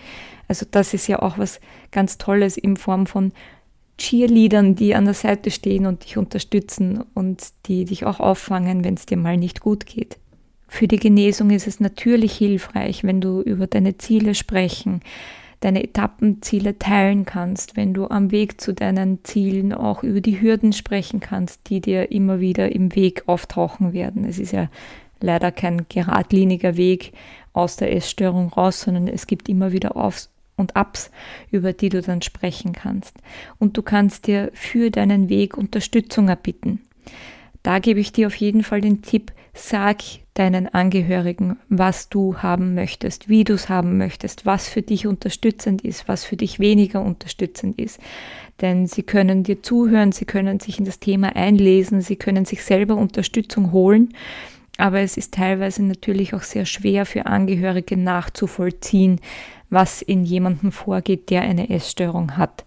Also 0.49 0.67
das 0.71 0.95
ist 0.95 1.07
ja 1.07 1.21
auch 1.21 1.39
was 1.39 1.61
ganz 1.91 2.19
Tolles 2.19 2.57
in 2.57 2.77
Form 2.77 3.07
von 3.07 3.33
Cheerleadern, 3.99 4.75
die 4.75 4.95
an 4.95 5.07
der 5.07 5.15
Seite 5.15 5.51
stehen 5.51 5.87
und 5.87 6.05
dich 6.05 6.19
unterstützen 6.19 7.03
und 7.15 7.43
die 7.67 7.85
dich 7.85 8.05
auch 8.05 8.21
auffangen, 8.21 8.85
wenn 8.85 8.95
es 8.95 9.07
dir 9.07 9.17
mal 9.17 9.37
nicht 9.37 9.61
gut 9.61 9.87
geht. 9.87 10.19
Für 10.69 10.89
die 10.89 10.99
Genesung 10.99 11.51
ist 11.51 11.67
es 11.67 11.81
natürlich 11.81 12.37
hilfreich, 12.37 13.05
wenn 13.05 13.21
du 13.21 13.41
über 13.41 13.67
deine 13.67 13.99
Ziele 13.99 14.35
sprechen, 14.35 15.01
deine 15.61 15.83
Etappenziele 15.83 16.79
teilen 16.79 17.25
kannst, 17.25 17.77
wenn 17.77 17.95
du 17.95 18.09
am 18.09 18.31
Weg 18.31 18.61
zu 18.61 18.75
deinen 18.75 19.25
Zielen 19.25 19.73
auch 19.73 20.03
über 20.03 20.21
die 20.21 20.41
Hürden 20.41 20.73
sprechen 20.73 21.21
kannst, 21.21 21.71
die 21.71 21.81
dir 21.81 22.13
immer 22.13 22.41
wieder 22.41 22.73
im 22.73 22.95
Weg 22.95 23.23
auftauchen 23.27 23.93
werden. 23.95 24.25
Es 24.25 24.39
ist 24.39 24.53
ja 24.53 24.69
leider 25.21 25.51
kein 25.53 25.87
geradliniger 25.89 26.77
Weg 26.77 27.13
aus 27.55 27.77
der 27.77 27.95
Essstörung 27.95 28.49
raus, 28.49 28.83
sondern 28.83 29.09
es 29.09 29.27
gibt 29.27 29.49
immer 29.49 29.73
wieder 29.73 29.97
Aufs 29.97 30.31
und 30.57 30.77
Ups, 30.77 31.11
über 31.51 31.73
die 31.73 31.89
du 31.89 32.01
dann 32.01 32.23
sprechen 32.23 32.73
kannst. 32.73 33.17
Und 33.59 33.77
du 33.77 33.83
kannst 33.83 34.27
dir 34.27 34.51
für 34.55 34.91
deinen 34.91 35.29
Weg 35.29 35.57
Unterstützung 35.57 36.29
erbitten. 36.29 36.81
Da 37.63 37.81
gebe 37.81 38.01
ich 38.01 38.13
dir 38.13 38.29
auf 38.29 38.37
jeden 38.37 38.63
Fall 38.63 38.81
den 38.81 39.03
Tipp, 39.03 39.33
sag 39.53 39.99
deinen 40.35 40.69
Angehörigen, 40.69 41.59
was 41.69 42.09
du 42.09 42.37
haben 42.39 42.75
möchtest, 42.75 43.29
wie 43.29 43.43
du 43.43 43.55
es 43.55 43.69
haben 43.69 43.97
möchtest, 43.99 44.47
was 44.47 44.69
für 44.69 44.83
dich 44.83 45.07
unterstützend 45.07 45.83
ist, 45.83 46.09
was 46.09 46.25
für 46.25 46.37
dich 46.37 46.61
weniger 46.61 47.01
unterstützend 47.01 47.79
ist. 47.79 47.99
Denn 48.61 48.87
sie 48.87 49.03
können 49.03 49.43
dir 49.43 49.63
zuhören, 49.63 50.13
sie 50.13 50.27
können 50.27 50.61
sich 50.61 50.79
in 50.79 50.85
das 50.85 51.01
Thema 51.01 51.35
einlesen, 51.35 52.03
sie 52.03 52.17
können 52.17 52.45
sich 52.45 52.63
selber 52.63 52.97
Unterstützung 52.97 53.73
holen. 53.73 54.11
Aber 54.79 55.01
es 55.01 55.17
ist 55.17 55.35
teilweise 55.35 55.83
natürlich 55.83 56.35
auch 56.35 56.43
sehr 56.43 56.67
schwer 56.67 57.07
für 57.07 57.27
Angehörige 57.27 57.97
nachzuvollziehen, 57.97 59.21
was 59.71 60.03
in 60.03 60.25
jemandem 60.25 60.73
vorgeht, 60.73 61.31
der 61.31 61.43
eine 61.43 61.71
Essstörung 61.71 62.37
hat. 62.37 62.65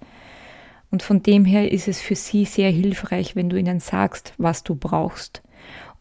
Und 0.91 1.03
von 1.03 1.21
dem 1.21 1.45
her 1.45 1.71
ist 1.71 1.87
es 1.87 2.01
für 2.01 2.15
sie 2.15 2.45
sehr 2.45 2.71
hilfreich, 2.71 3.35
wenn 3.35 3.49
du 3.49 3.57
ihnen 3.57 3.79
sagst, 3.79 4.33
was 4.37 4.63
du 4.63 4.75
brauchst. 4.75 5.43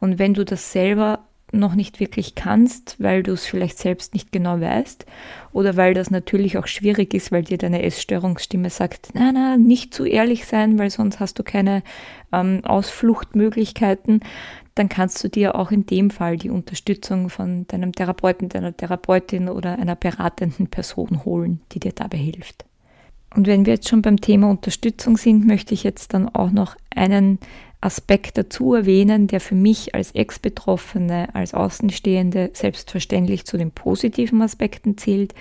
Und 0.00 0.19
wenn 0.19 0.35
du 0.35 0.45
das 0.45 0.73
selber 0.73 1.28
noch 1.52 1.75
nicht 1.75 2.00
wirklich 2.00 2.35
kannst, 2.35 2.97
weil 2.99 3.23
du 3.23 3.33
es 3.33 3.47
vielleicht 3.47 3.78
selbst 3.78 4.14
nicht 4.14 4.33
genau 4.33 4.61
weißt 4.61 5.07
oder 5.52 5.76
weil 5.76 5.95
das 5.95 6.11
natürlich 6.11 6.59
auch 6.59 6.67
schwierig 6.67 7.14
ist, 7.14 7.33
weil 7.33 7.43
dir 7.43 7.59
deine 7.59 7.83
Essstörungsstimme 7.83 8.71
sagt, 8.71 9.11
na, 9.14 9.33
na, 9.33 9.57
nicht 9.57 9.95
zu 9.95 10.05
ehrlich 10.05 10.47
sein, 10.47 10.78
weil 10.78 10.90
sonst 10.90 11.21
hast 11.21 11.38
du 11.38 11.43
keine 11.43 11.83
ähm, 12.33 12.61
Ausfluchtmöglichkeiten, 12.64 14.21
dann 14.75 14.88
kannst 14.88 15.23
du 15.25 15.28
dir 15.28 15.57
auch 15.57 15.71
in 15.71 15.87
dem 15.87 16.11
Fall 16.11 16.37
die 16.37 16.50
Unterstützung 16.50 17.31
von 17.31 17.67
deinem 17.67 17.93
Therapeuten, 17.93 18.49
deiner 18.49 18.76
Therapeutin 18.76 19.49
oder 19.49 19.78
einer 19.78 19.97
beratenden 19.97 20.69
Person 20.69 21.25
holen, 21.25 21.61
die 21.73 21.81
dir 21.81 21.93
dabei 21.93 22.19
hilft. 22.19 22.64
Und 23.35 23.47
wenn 23.47 23.67
wir 23.67 23.75
jetzt 23.75 23.88
schon 23.88 24.02
beim 24.02 24.21
Thema 24.21 24.49
Unterstützung 24.49 25.17
sind, 25.17 25.47
möchte 25.47 25.75
ich 25.75 25.83
jetzt 25.83 26.14
dann 26.14 26.28
auch 26.28 26.50
noch 26.50 26.76
einen 26.95 27.38
Aspekt 27.81 28.37
dazu 28.37 28.75
erwähnen, 28.75 29.29
der 29.29 29.41
für 29.41 29.55
mich 29.55 29.95
als 29.95 30.13
Ex-Betroffene, 30.13 31.35
als 31.35 31.55
Außenstehende 31.55 32.51
selbstverständlich 32.53 33.45
zu 33.45 33.57
den 33.57 33.71
positiven 33.71 34.43
Aspekten 34.43 34.99
zählt. 34.99 35.35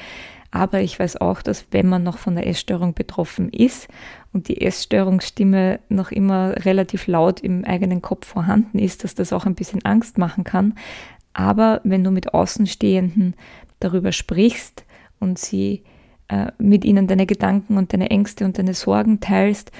Aber 0.51 0.81
ich 0.81 0.99
weiß 0.99 1.19
auch, 1.19 1.41
dass 1.41 1.65
wenn 1.71 1.87
man 1.87 2.03
noch 2.03 2.19
von 2.19 2.35
der 2.35 2.47
Essstörung 2.47 2.93
betroffen 2.93 3.49
ist 3.49 3.87
und 4.33 4.47
die 4.47 4.61
Essstörungsstimme 4.61 5.79
noch 5.89 6.11
immer 6.11 6.65
relativ 6.65 7.07
laut 7.07 7.41
im 7.41 7.65
eigenen 7.65 8.01
Kopf 8.01 8.27
vorhanden 8.27 8.79
ist, 8.79 9.03
dass 9.03 9.15
das 9.15 9.33
auch 9.33 9.45
ein 9.45 9.55
bisschen 9.55 9.83
Angst 9.83 10.17
machen 10.17 10.43
kann. 10.43 10.75
Aber 11.33 11.81
wenn 11.83 12.03
du 12.03 12.11
mit 12.11 12.33
Außenstehenden 12.33 13.35
darüber 13.79 14.11
sprichst 14.11 14.85
und 15.19 15.37
sie 15.37 15.83
äh, 16.29 16.51
mit 16.57 16.85
ihnen 16.85 17.07
deine 17.07 17.25
Gedanken 17.25 17.77
und 17.77 17.93
deine 17.93 18.09
Ängste 18.09 18.45
und 18.45 18.57
deine 18.57 18.73
Sorgen 18.73 19.19
teilst, 19.19 19.71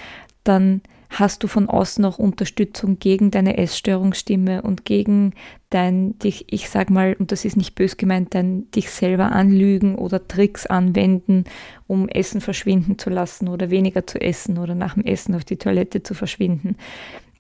dann 0.43 0.81
hast 1.09 1.43
du 1.43 1.47
von 1.47 1.69
außen 1.69 2.03
auch 2.05 2.19
Unterstützung 2.19 2.99
gegen 2.99 3.31
deine 3.31 3.57
Essstörungsstimme 3.57 4.61
und 4.61 4.85
gegen 4.85 5.33
dein, 5.69 6.17
dich, 6.19 6.51
ich 6.51 6.69
sag 6.69 6.89
mal, 6.89 7.15
und 7.17 7.31
das 7.31 7.45
ist 7.45 7.57
nicht 7.57 7.75
bös 7.75 7.97
gemeint, 7.97 8.33
dein 8.33 8.69
dich 8.71 8.89
selber 8.89 9.31
anlügen 9.31 9.95
oder 9.95 10.27
Tricks 10.27 10.65
anwenden, 10.65 11.45
um 11.87 12.09
Essen 12.09 12.41
verschwinden 12.41 12.97
zu 12.97 13.09
lassen 13.09 13.47
oder 13.47 13.69
weniger 13.69 14.05
zu 14.05 14.19
essen 14.19 14.57
oder 14.57 14.75
nach 14.75 14.95
dem 14.95 15.03
Essen 15.03 15.35
auf 15.35 15.45
die 15.45 15.57
Toilette 15.57 16.03
zu 16.03 16.13
verschwinden. 16.13 16.77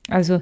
Also 0.09 0.41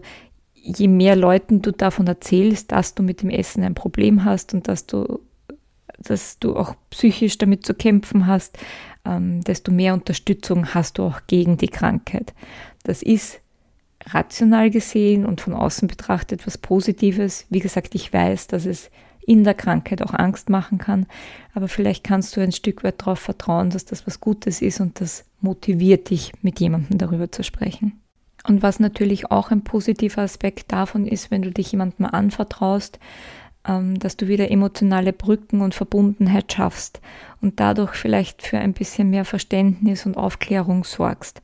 je 0.54 0.88
mehr 0.88 1.16
Leuten 1.16 1.62
du 1.62 1.72
davon 1.72 2.08
erzählst, 2.08 2.72
dass 2.72 2.96
du 2.96 3.04
mit 3.04 3.22
dem 3.22 3.30
Essen 3.30 3.64
ein 3.64 3.76
Problem 3.76 4.26
hast 4.26 4.54
und 4.54 4.68
dass 4.68 4.86
du, 4.86 5.20
dass 6.00 6.40
du 6.40 6.56
auch 6.56 6.76
psychisch 6.90 7.38
damit 7.38 7.66
zu 7.66 7.74
kämpfen 7.74 8.26
hast, 8.28 8.58
ähm, 9.06 9.42
desto 9.42 9.72
mehr 9.72 9.94
Unterstützung 9.94 10.74
hast 10.74 10.98
du 10.98 11.04
auch 11.04 11.22
gegen 11.28 11.58
die 11.58 11.68
Krankheit. 11.68 12.34
Das 12.86 13.02
ist 13.02 13.42
rational 14.06 14.70
gesehen 14.70 15.26
und 15.26 15.42
von 15.42 15.54
außen 15.54 15.88
betrachtet 15.88 16.48
was 16.48 16.58
Positives. 16.58 17.46
Wie 17.50 17.60
gesagt, 17.60 17.96
ich 17.96 18.14
weiß, 18.14 18.48
dass 18.48 18.66
es 18.66 18.90
in 19.26 19.44
der 19.44 19.56
Krankheit 19.56 20.04
auch 20.04 20.14
Angst 20.14 20.50
machen 20.50 20.78
kann, 20.78 21.08
aber 21.54 21.68
vielleicht 21.68 22.04
kannst 22.04 22.38
du 22.38 22.42
ein 22.42 22.52
Stück 22.52 22.84
weit 22.84 23.02
darauf 23.02 23.20
vertrauen, 23.20 23.72
dass 23.72 23.86
das 23.86 24.06
was 24.06 24.20
Gutes 24.20 24.62
ist 24.62 24.80
und 24.80 25.02
das 25.02 25.26
motiviert 25.42 26.12
dich, 26.12 26.32
mit 26.44 26.60
jemandem 26.60 27.00
darüber 27.00 27.32
zu 27.32 27.44
sprechen. 27.44 28.00
Und 28.48 28.62
was 28.62 28.80
natürlich 28.80 29.32
auch 29.32 29.50
ein 29.50 29.64
positiver 29.64 30.22
Aspekt 30.22 30.72
davon 30.72 31.08
ist, 31.08 31.32
wenn 31.32 31.42
du 31.42 31.50
dich 31.50 31.72
jemandem 31.72 32.06
anvertraust, 32.06 33.00
ähm, 33.68 33.98
dass 33.98 34.18
du 34.18 34.28
wieder 34.28 34.52
emotionale 34.52 35.14
Brücken 35.14 35.62
und 35.62 35.74
Verbundenheit 35.74 36.54
schaffst 36.54 37.02
und 37.42 37.60
dadurch 37.60 37.96
vielleicht 37.96 38.44
für 38.44 38.60
ein 38.60 38.74
bisschen 38.74 39.10
mehr 39.10 39.26
Verständnis 39.26 40.06
und 40.06 40.18
Aufklärung 40.18 40.84
sorgst. 40.84 41.42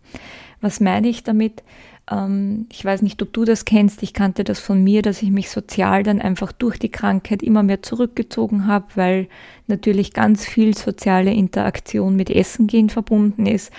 Was 0.61 0.79
meine 0.79 1.09
ich 1.09 1.23
damit? 1.23 1.63
Ähm, 2.09 2.67
ich 2.71 2.83
weiß 2.83 3.01
nicht, 3.01 3.21
ob 3.21 3.33
du 3.33 3.45
das 3.45 3.65
kennst. 3.65 4.03
Ich 4.03 4.13
kannte 4.13 4.43
das 4.43 4.59
von 4.59 4.83
mir, 4.83 5.01
dass 5.01 5.21
ich 5.21 5.31
mich 5.31 5.49
sozial 5.49 6.03
dann 6.03 6.21
einfach 6.21 6.51
durch 6.51 6.77
die 6.77 6.91
Krankheit 6.91 7.43
immer 7.43 7.63
mehr 7.63 7.81
zurückgezogen 7.81 8.67
habe, 8.67 8.85
weil 8.95 9.27
natürlich 9.67 10.13
ganz 10.13 10.45
viel 10.45 10.77
soziale 10.77 11.33
Interaktion 11.33 12.15
mit 12.15 12.29
Essen 12.29 12.67
gehen 12.67 12.89
verbunden 12.89 13.45
ist. 13.45 13.71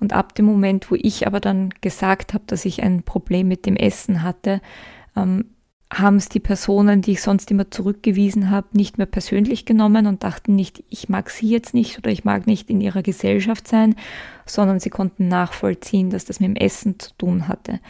Und 0.00 0.12
ab 0.12 0.34
dem 0.34 0.44
Moment, 0.44 0.90
wo 0.90 0.96
ich 0.96 1.26
aber 1.26 1.40
dann 1.40 1.72
gesagt 1.80 2.34
habe, 2.34 2.44
dass 2.46 2.64
ich 2.64 2.82
ein 2.82 3.04
Problem 3.04 3.48
mit 3.48 3.64
dem 3.64 3.76
Essen 3.76 4.22
hatte, 4.22 4.60
ähm, 5.16 5.46
haben 5.98 6.16
es 6.16 6.28
die 6.28 6.40
Personen, 6.40 7.02
die 7.02 7.12
ich 7.12 7.22
sonst 7.22 7.50
immer 7.50 7.70
zurückgewiesen 7.70 8.50
habe, 8.50 8.68
nicht 8.72 8.98
mehr 8.98 9.06
persönlich 9.06 9.64
genommen 9.64 10.06
und 10.06 10.24
dachten 10.24 10.54
nicht, 10.54 10.84
ich 10.88 11.08
mag 11.08 11.30
sie 11.30 11.48
jetzt 11.48 11.74
nicht 11.74 11.98
oder 11.98 12.10
ich 12.10 12.24
mag 12.24 12.46
nicht 12.46 12.70
in 12.70 12.80
ihrer 12.80 13.02
Gesellschaft 13.02 13.68
sein, 13.68 13.94
sondern 14.46 14.80
sie 14.80 14.90
konnten 14.90 15.28
nachvollziehen, 15.28 16.10
dass 16.10 16.24
das 16.24 16.40
mit 16.40 16.48
dem 16.48 16.56
Essen 16.56 16.98
zu 16.98 17.10
tun 17.16 17.48
hatte. 17.48 17.80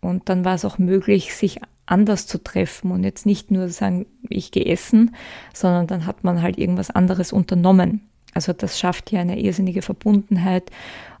Und 0.00 0.28
dann 0.28 0.44
war 0.44 0.54
es 0.54 0.64
auch 0.64 0.78
möglich, 0.78 1.34
sich 1.34 1.60
anders 1.86 2.26
zu 2.26 2.42
treffen 2.42 2.90
und 2.90 3.04
jetzt 3.04 3.26
nicht 3.26 3.50
nur 3.50 3.68
sagen, 3.68 4.06
ich 4.28 4.50
gehe 4.50 4.66
essen, 4.66 5.14
sondern 5.52 5.86
dann 5.86 6.06
hat 6.06 6.24
man 6.24 6.42
halt 6.42 6.58
irgendwas 6.58 6.90
anderes 6.90 7.32
unternommen. 7.32 8.02
Also 8.32 8.52
das 8.52 8.78
schafft 8.78 9.12
ja 9.12 9.20
eine 9.20 9.38
irrsinnige 9.38 9.82
Verbundenheit 9.82 10.70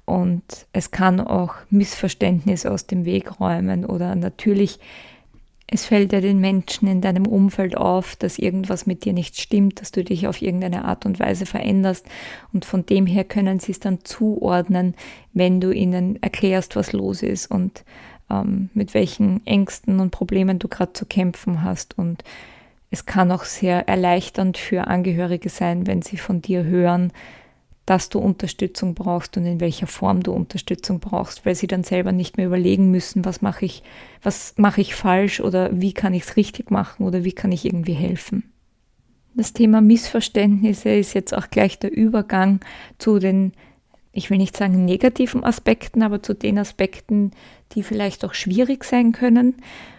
und 0.04 0.42
es 0.72 0.90
kann 0.90 1.20
auch 1.20 1.54
Missverständnisse 1.70 2.70
aus 2.70 2.86
dem 2.86 3.04
Weg 3.04 3.40
räumen 3.40 3.84
oder 3.84 4.14
natürlich 4.14 4.80
es 5.66 5.86
fällt 5.86 6.12
ja 6.12 6.20
den 6.20 6.40
Menschen 6.40 6.86
in 6.88 7.00
deinem 7.00 7.26
Umfeld 7.26 7.76
auf, 7.76 8.16
dass 8.16 8.38
irgendwas 8.38 8.86
mit 8.86 9.04
dir 9.04 9.12
nicht 9.12 9.40
stimmt, 9.40 9.80
dass 9.80 9.92
du 9.92 10.04
dich 10.04 10.26
auf 10.26 10.42
irgendeine 10.42 10.84
Art 10.84 11.06
und 11.06 11.18
Weise 11.18 11.46
veränderst. 11.46 12.06
Und 12.52 12.64
von 12.64 12.84
dem 12.84 13.06
her 13.06 13.24
können 13.24 13.58
sie 13.58 13.72
es 13.72 13.80
dann 13.80 14.04
zuordnen, 14.04 14.94
wenn 15.32 15.60
du 15.60 15.72
ihnen 15.72 16.22
erklärst, 16.22 16.76
was 16.76 16.92
los 16.92 17.22
ist 17.22 17.50
und 17.50 17.84
ähm, 18.30 18.68
mit 18.74 18.92
welchen 18.94 19.44
Ängsten 19.46 20.00
und 20.00 20.10
Problemen 20.10 20.58
du 20.58 20.68
gerade 20.68 20.92
zu 20.92 21.06
kämpfen 21.06 21.64
hast. 21.64 21.98
Und 21.98 22.24
es 22.90 23.06
kann 23.06 23.32
auch 23.32 23.44
sehr 23.44 23.88
erleichternd 23.88 24.58
für 24.58 24.86
Angehörige 24.86 25.48
sein, 25.48 25.86
wenn 25.86 26.02
sie 26.02 26.18
von 26.18 26.42
dir 26.42 26.64
hören, 26.64 27.10
dass 27.86 28.08
du 28.08 28.18
Unterstützung 28.18 28.94
brauchst 28.94 29.36
und 29.36 29.44
in 29.44 29.60
welcher 29.60 29.86
Form 29.86 30.22
du 30.22 30.32
Unterstützung 30.32 31.00
brauchst, 31.00 31.44
weil 31.44 31.54
sie 31.54 31.66
dann 31.66 31.84
selber 31.84 32.12
nicht 32.12 32.36
mehr 32.36 32.46
überlegen 32.46 32.90
müssen, 32.90 33.24
was 33.24 33.42
mache 33.42 33.66
ich, 33.66 33.82
was 34.22 34.54
mache 34.56 34.80
ich 34.80 34.94
falsch 34.94 35.40
oder 35.40 35.70
wie 35.72 35.92
kann 35.92 36.14
ich 36.14 36.22
es 36.22 36.36
richtig 36.36 36.70
machen 36.70 37.04
oder 37.04 37.24
wie 37.24 37.32
kann 37.32 37.52
ich 37.52 37.64
irgendwie 37.64 37.92
helfen. 37.92 38.50
Das 39.34 39.52
Thema 39.52 39.80
Missverständnisse 39.80 40.90
ist 40.90 41.12
jetzt 41.12 41.34
auch 41.34 41.50
gleich 41.50 41.78
der 41.78 41.92
Übergang 41.92 42.60
zu 42.98 43.18
den, 43.18 43.52
ich 44.12 44.30
will 44.30 44.38
nicht 44.38 44.56
sagen 44.56 44.84
negativen 44.84 45.44
Aspekten, 45.44 46.02
aber 46.02 46.22
zu 46.22 46.34
den 46.34 46.58
Aspekten, 46.58 47.32
die 47.72 47.82
vielleicht 47.82 48.24
auch 48.24 48.32
schwierig 48.32 48.84
sein 48.84 49.12
können. 49.12 49.56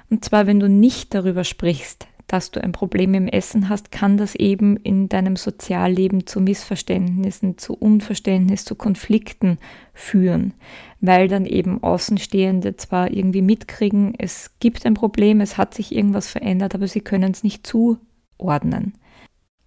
Und 0.10 0.24
zwar, 0.24 0.48
wenn 0.48 0.62
du 0.62 0.70
nicht 0.70 1.14
darüber 1.14 1.44
sprichst, 1.44 2.08
dass 2.28 2.52
du 2.52 2.64
ein 2.64 2.72
Problem 2.72 3.14
im 3.14 3.28
Essen 3.28 3.70
hast, 3.70 3.92
kann 3.92 4.18
das 4.18 4.36
eben 4.36 4.78
in 4.78 5.10
deinem 5.10 5.36
Sozialleben 5.36 6.26
zu 6.26 6.42
Missverständnissen, 6.42 7.58
zu 7.58 7.74
Unverständnis, 7.74 8.66
zu 8.66 8.76
Konflikten 8.76 9.58
führen, 9.94 10.54
weil 11.02 11.28
dann 11.28 11.46
eben 11.46 11.84
Außenstehende 11.84 12.76
zwar 12.78 13.12
irgendwie 13.12 13.42
mitkriegen, 13.42 14.14
es 14.18 14.52
gibt 14.60 14.86
ein 14.86 14.96
Problem, 14.96 15.42
es 15.42 15.58
hat 15.58 15.74
sich 15.74 15.96
irgendwas 15.96 16.28
verändert, 16.28 16.76
aber 16.76 16.88
sie 16.88 17.02
können 17.02 17.32
es 17.32 17.44
nicht 17.44 17.68
zuordnen 17.68 18.94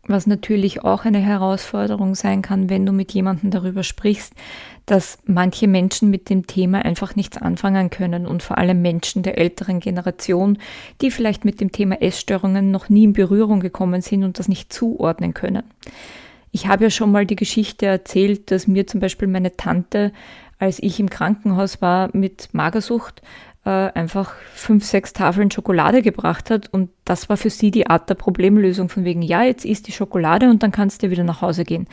was 0.08 0.26
natürlich 0.26 0.84
auch 0.84 1.04
eine 1.04 1.18
Herausforderung 1.18 2.14
sein 2.14 2.42
kann, 2.42 2.70
wenn 2.70 2.86
du 2.86 2.92
mit 2.92 3.12
jemandem 3.12 3.50
darüber 3.50 3.82
sprichst, 3.82 4.34
dass 4.86 5.18
manche 5.26 5.68
Menschen 5.68 6.10
mit 6.10 6.30
dem 6.30 6.46
Thema 6.46 6.84
einfach 6.84 7.14
nichts 7.14 7.36
anfangen 7.36 7.90
können 7.90 8.26
und 8.26 8.42
vor 8.42 8.58
allem 8.58 8.80
Menschen 8.80 9.22
der 9.22 9.36
älteren 9.38 9.80
Generation, 9.80 10.58
die 11.00 11.10
vielleicht 11.10 11.44
mit 11.44 11.60
dem 11.60 11.72
Thema 11.72 12.00
Essstörungen 12.00 12.70
noch 12.70 12.88
nie 12.88 13.04
in 13.04 13.12
Berührung 13.12 13.60
gekommen 13.60 14.00
sind 14.00 14.24
und 14.24 14.38
das 14.38 14.48
nicht 14.48 14.72
zuordnen 14.72 15.34
können. 15.34 15.64
Ich 16.50 16.66
habe 16.66 16.84
ja 16.84 16.90
schon 16.90 17.12
mal 17.12 17.26
die 17.26 17.36
Geschichte 17.36 17.86
erzählt, 17.86 18.50
dass 18.50 18.66
mir 18.66 18.86
zum 18.86 19.00
Beispiel 19.00 19.28
meine 19.28 19.56
Tante, 19.56 20.12
als 20.58 20.82
ich 20.82 20.98
im 20.98 21.10
Krankenhaus 21.10 21.82
war 21.82 22.08
mit 22.14 22.48
Magersucht, 22.52 23.22
äh, 23.68 23.92
einfach 23.98 24.34
fünf, 24.54 24.84
sechs 24.84 25.12
Tafeln 25.12 25.50
Schokolade 25.50 26.00
gebracht 26.00 26.50
hat 26.50 26.72
und 26.72 26.88
das 27.04 27.28
war 27.28 27.36
für 27.36 27.50
sie 27.50 27.70
die 27.70 27.86
Art 27.86 28.08
der 28.08 28.14
Problemlösung 28.14 28.88
von 28.88 29.04
wegen, 29.04 29.20
ja, 29.20 29.42
jetzt 29.42 29.66
isst 29.66 29.86
die 29.86 29.92
Schokolade 29.92 30.48
und 30.48 30.62
dann 30.62 30.72
kannst 30.72 31.02
du 31.02 31.10
wieder 31.10 31.24
nach 31.24 31.42
Hause 31.42 31.64
gehen. 31.64 31.86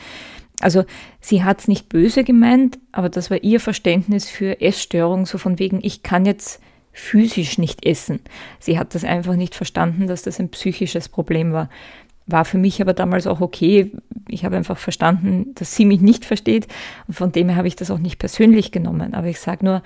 Also 0.62 0.84
sie 1.20 1.44
hat 1.44 1.60
es 1.60 1.68
nicht 1.68 1.90
böse 1.90 2.24
gemeint, 2.24 2.78
aber 2.92 3.10
das 3.10 3.30
war 3.30 3.42
ihr 3.42 3.60
Verständnis 3.60 4.30
für 4.30 4.62
Essstörung, 4.62 5.26
so 5.26 5.36
von 5.36 5.58
wegen, 5.58 5.80
ich 5.82 6.02
kann 6.02 6.24
jetzt 6.24 6.62
physisch 6.92 7.58
nicht 7.58 7.84
essen. 7.84 8.20
Sie 8.58 8.78
hat 8.78 8.94
das 8.94 9.04
einfach 9.04 9.36
nicht 9.36 9.54
verstanden, 9.54 10.06
dass 10.06 10.22
das 10.22 10.40
ein 10.40 10.48
psychisches 10.48 11.10
Problem 11.10 11.52
war. 11.52 11.68
War 12.26 12.46
für 12.46 12.56
mich 12.56 12.80
aber 12.80 12.94
damals 12.94 13.26
auch 13.26 13.42
okay. 13.42 13.92
Ich 14.28 14.46
habe 14.46 14.56
einfach 14.56 14.78
verstanden, 14.78 15.54
dass 15.54 15.76
sie 15.76 15.84
mich 15.84 16.00
nicht 16.00 16.24
versteht. 16.24 16.66
Und 17.06 17.14
von 17.14 17.32
dem 17.32 17.50
her 17.50 17.58
habe 17.58 17.68
ich 17.68 17.76
das 17.76 17.90
auch 17.90 17.98
nicht 17.98 18.18
persönlich 18.18 18.72
genommen. 18.72 19.12
Aber 19.12 19.26
ich 19.28 19.38
sage 19.38 19.64
nur, 19.64 19.82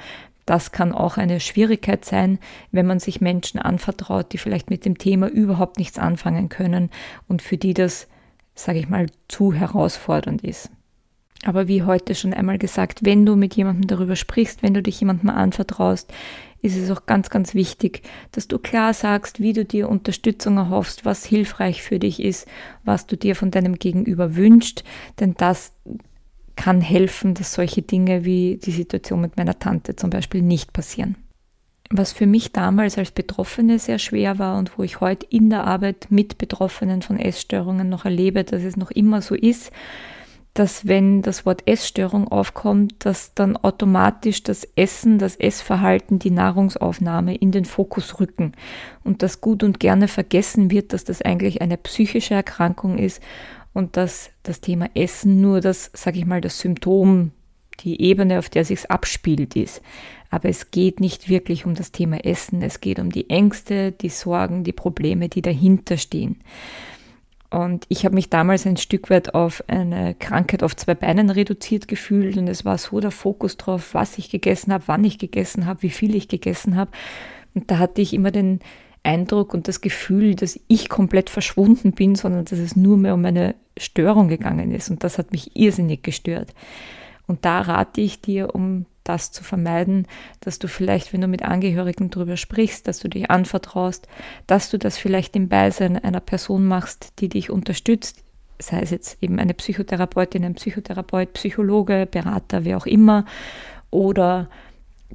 das 0.50 0.73
kann 0.73 0.90
auch 0.90 1.16
eine 1.16 1.38
Schwierigkeit 1.38 2.04
sein, 2.04 2.40
wenn 2.73 2.85
man 2.85 2.99
sich 2.99 3.21
Menschen 3.21 3.61
anvertraut, 3.61 4.33
die 4.33 4.38
vielleicht 4.38 4.69
mit 4.69 4.85
dem 4.85 4.99
Thema 4.99 5.28
überhaupt 5.28 5.78
nichts 5.78 5.97
anfangen 5.97 6.49
können 6.49 6.90
und 7.28 7.40
für 7.40 7.57
die 7.57 7.73
das, 7.73 8.09
sage 8.57 8.80
ich 8.80 8.88
mal, 8.88 9.07
zu 9.28 9.52
herausfordernd 9.52 10.42
ist. 10.42 10.69
Aber 11.45 11.69
wie 11.69 11.85
heute 11.85 12.16
schon 12.16 12.35
einmal 12.35 12.59
gesagt, 12.59 13.04
wenn 13.04 13.25
du 13.25 13.37
mit 13.37 13.54
jemandem 13.54 13.87
darüber 13.87 14.16
sprichst, 14.16 14.64
wenn 14.64 14.75
du 14.75 14.83
dich 14.83 14.99
jemandem 14.99 15.30
anvertraust, 15.30 16.12
ist 16.62 16.76
es 16.76 16.90
auch 16.90 17.07
ganz, 17.07 17.30
ganz 17.30 17.54
wichtig, 17.54 18.02
dass 18.33 18.49
du 18.49 18.59
klar 18.59 18.92
sagst, 18.92 19.38
wie 19.38 19.52
du 19.52 19.64
dir 19.64 19.88
Unterstützung 19.88 20.57
erhoffst, 20.57 21.04
was 21.04 21.25
hilfreich 21.25 21.80
für 21.80 22.00
dich 22.00 22.21
ist, 22.21 22.49
was 22.85 23.07
du 23.07 23.16
dir 23.16 23.37
von 23.37 23.52
deinem 23.52 23.76
Gegenüber 23.76 24.35
wünschst, 24.35 24.83
denn 25.21 25.35
das 25.38 25.73
kann 26.57 26.80
helfen, 26.80 27.35
dass 27.35 27.54
solche 27.54 27.83
Dinge 27.83 28.25
wie 28.25 28.59
die 28.62 28.71
Situation 28.71 29.21
mit 29.21 29.37
meiner 29.37 29.59
Tante 29.59 29.97
zum 29.97 30.11
Beispiel 30.11 30.42
nicht 30.42 30.73
passieren. 30.73 31.16
Was 31.92 32.12
für 32.12 32.26
mich 32.26 32.52
damals 32.52 32.99
als 32.99 33.11
Betroffene 33.11 33.80
sehr 33.80 33.99
schwer 33.99 34.38
war 34.38 34.59
und 34.59 34.78
wo 34.78 34.85
ich 34.85 35.00
heute 35.00 35.26
in 35.28 35.50
der 35.50 35.66
Arbeit 35.66 36.07
mit 36.11 36.38
Betroffenen 36.38 37.02
von 37.02 37.19
Essstörungen 37.19 37.88
noch 37.88 38.04
erlebe, 38.04 38.45
dass 38.45 38.62
es 38.62 38.76
noch 38.76 38.92
immer 38.92 39.23
so 39.23 39.35
ist, 39.35 39.73
dass 40.54 40.87
wenn 40.87 41.23
das 41.23 41.47
Wort 41.47 41.66
Essstörung 41.66 42.28
aufkommt, 42.28 43.04
dass 43.04 43.35
dann 43.35 43.57
automatisch 43.57 44.42
das 44.42 44.64
Essen, 44.76 45.19
das 45.19 45.37
Essverhalten, 45.37 46.19
die 46.19 46.30
Nahrungsaufnahme 46.30 47.37
in 47.37 47.52
den 47.52 47.64
Fokus 47.64 48.19
rücken 48.21 48.52
und 49.04 49.23
dass 49.23 49.40
gut 49.40 49.62
und 49.62 49.78
gerne 49.78 50.09
vergessen 50.09 50.71
wird, 50.71 50.92
dass 50.92 51.04
das 51.04 51.23
eigentlich 51.23 51.62
eine 51.62 51.76
psychische 51.76 52.35
Erkrankung 52.35 52.99
ist 52.99 53.23
und 53.80 53.96
dass 53.96 54.30
das 54.42 54.60
Thema 54.60 54.90
Essen 54.94 55.40
nur 55.40 55.60
das, 55.60 55.90
sage 55.94 56.18
ich 56.18 56.26
mal, 56.26 56.42
das 56.42 56.58
Symptom, 56.58 57.32
die 57.80 58.00
Ebene, 58.02 58.38
auf 58.38 58.50
der 58.50 58.66
sich's 58.66 58.84
abspielt 58.84 59.56
ist. 59.56 59.80
Aber 60.28 60.49
es 60.50 60.70
geht 60.70 61.00
nicht 61.00 61.30
wirklich 61.30 61.64
um 61.64 61.75
das 61.75 61.90
Thema 61.90 62.25
Essen, 62.25 62.62
es 62.62 62.80
geht 62.80 62.99
um 63.00 63.10
die 63.10 63.30
Ängste, 63.30 63.90
die 63.90 64.10
Sorgen, 64.10 64.64
die 64.64 64.72
Probleme, 64.72 65.30
die 65.30 65.42
dahinter 65.42 65.96
stehen. 65.96 66.40
Und 67.49 67.87
ich 67.88 68.04
habe 68.04 68.14
mich 68.14 68.28
damals 68.28 68.66
ein 68.66 68.76
Stück 68.76 69.08
weit 69.10 69.34
auf 69.34 69.64
eine 69.66 70.14
Krankheit 70.14 70.62
auf 70.62 70.76
zwei 70.76 70.94
Beinen 70.94 71.30
reduziert 71.30 71.88
gefühlt 71.88 72.37
und 72.37 72.49
es 72.49 72.64
war 72.64 72.78
so 72.78 73.00
der 73.00 73.10
Fokus 73.10 73.56
drauf, 73.56 73.94
was 73.94 74.18
ich 74.18 74.30
gegessen 74.30 74.72
habe, 74.72 74.84
wann 74.87 75.02
ich 75.02 75.18
gegessen 75.18 75.66
habe, 75.66 75.82
wie 75.82 75.90
viel 75.90 76.14
ich 76.14 76.28
gegessen 76.28 76.76
habe. 76.76 76.92
Und 77.54 77.70
da 77.70 77.78
hatte 77.78 78.02
ich 78.02 78.12
immer 78.12 78.30
den 78.30 78.60
Eindruck 79.02 79.54
und 79.54 79.66
das 79.66 79.80
Gefühl, 79.80 80.34
dass 80.34 80.60
ich 80.68 80.88
komplett 80.88 81.30
verschwunden 81.30 81.92
bin, 81.92 82.14
sondern 82.14 82.44
dass 82.44 82.58
es 82.58 82.76
nur 82.76 82.96
mehr 82.96 83.14
um 83.14 83.25
eine 83.25 83.54
Störung 83.80 84.28
gegangen 84.28 84.72
ist. 84.72 84.90
Und 84.90 85.04
das 85.04 85.18
hat 85.18 85.32
mich 85.32 85.56
irrsinnig 85.56 86.02
gestört. 86.02 86.54
Und 87.26 87.44
da 87.44 87.60
rate 87.60 88.00
ich 88.00 88.20
dir, 88.20 88.54
um 88.54 88.87
das 89.04 89.32
zu 89.32 89.44
vermeiden, 89.44 90.06
dass 90.40 90.58
du 90.58 90.68
vielleicht, 90.68 91.12
wenn 91.12 91.20
du 91.20 91.26
mit 91.28 91.42
Angehörigen 91.42 92.10
darüber 92.10 92.37
sprichst, 92.37 92.87
dass 92.87 92.99
du 92.99 93.08
dich 93.08 93.30
anvertraust, 93.30 94.08
dass 94.46 94.70
du 94.70 94.78
das 94.78 94.99
vielleicht 94.99 95.37
im 95.37 95.49
Beisein 95.49 95.96
einer 95.96 96.20
Person 96.20 96.66
machst, 96.66 97.12
die 97.20 97.28
dich 97.28 97.50
unterstützt, 97.50 98.22
sei 98.58 98.80
es 98.80 98.90
jetzt 98.90 99.22
eben 99.22 99.38
eine 99.38 99.54
Psychotherapeutin, 99.54 100.44
ein 100.44 100.54
Psychotherapeut, 100.54 101.32
Psychologe, 101.32 102.06
Berater, 102.10 102.64
wer 102.64 102.76
auch 102.76 102.87
immer, 102.87 103.25
oder 103.90 104.49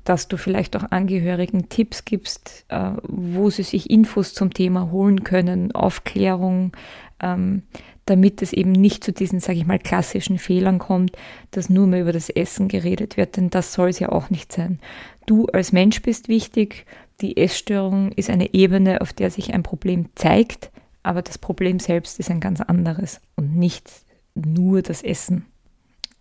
dass 0.03 0.27
du 0.27 0.38
vielleicht 0.38 0.75
auch 0.75 0.91
Angehörigen 0.91 1.69
Tipps 1.69 2.05
gibst, 2.05 2.65
äh, 2.69 2.91
wo 3.03 3.50
sie 3.50 3.63
sich 3.63 3.89
Infos 3.89 4.34
zum 4.34 4.53
Thema 4.53 4.91
holen 4.91 5.24
können, 5.24 5.72
Aufklärung, 5.74 6.74
ähm, 7.22 7.63
damit 8.05 8.41
es 8.41 8.53
eben 8.53 8.71
nicht 8.71 9.03
zu 9.03 9.12
diesen, 9.12 9.39
sage 9.39 9.57
ich 9.57 9.65
mal, 9.65 9.79
klassischen 9.79 10.38
Fehlern 10.38 10.79
kommt, 10.79 11.17
dass 11.51 11.69
nur 11.69 11.88
mehr 11.88 12.01
über 12.01 12.13
das 12.13 12.29
Essen 12.29 12.67
geredet 12.67 13.17
wird, 13.17 13.38
denn 13.38 13.50
das 13.50 13.74
soll 13.74 13.89
es 13.89 14.00
ja 14.00 14.09
auch 14.09 14.29
nicht 14.29 14.51
sein. 14.51 14.79
Du 15.25 15.47
als 15.47 15.71
Mensch 15.71 16.01
bist 16.01 16.27
wichtig, 16.27 16.85
die 17.21 17.38
Essstörung 17.38 18.12
ist 18.12 18.29
eine 18.29 18.53
Ebene, 18.53 19.01
auf 19.01 19.13
der 19.13 19.31
sich 19.31 19.53
ein 19.53 19.63
Problem 19.63 20.09
zeigt, 20.15 20.71
aber 21.01 21.21
das 21.21 21.38
Problem 21.38 21.79
selbst 21.79 22.19
ist 22.19 22.29
ein 22.29 22.39
ganz 22.39 22.62
anderes 22.62 23.21
und 23.35 23.55
nicht 23.55 23.89
nur 24.35 24.81
das 24.81 25.01
Essen. 25.01 25.45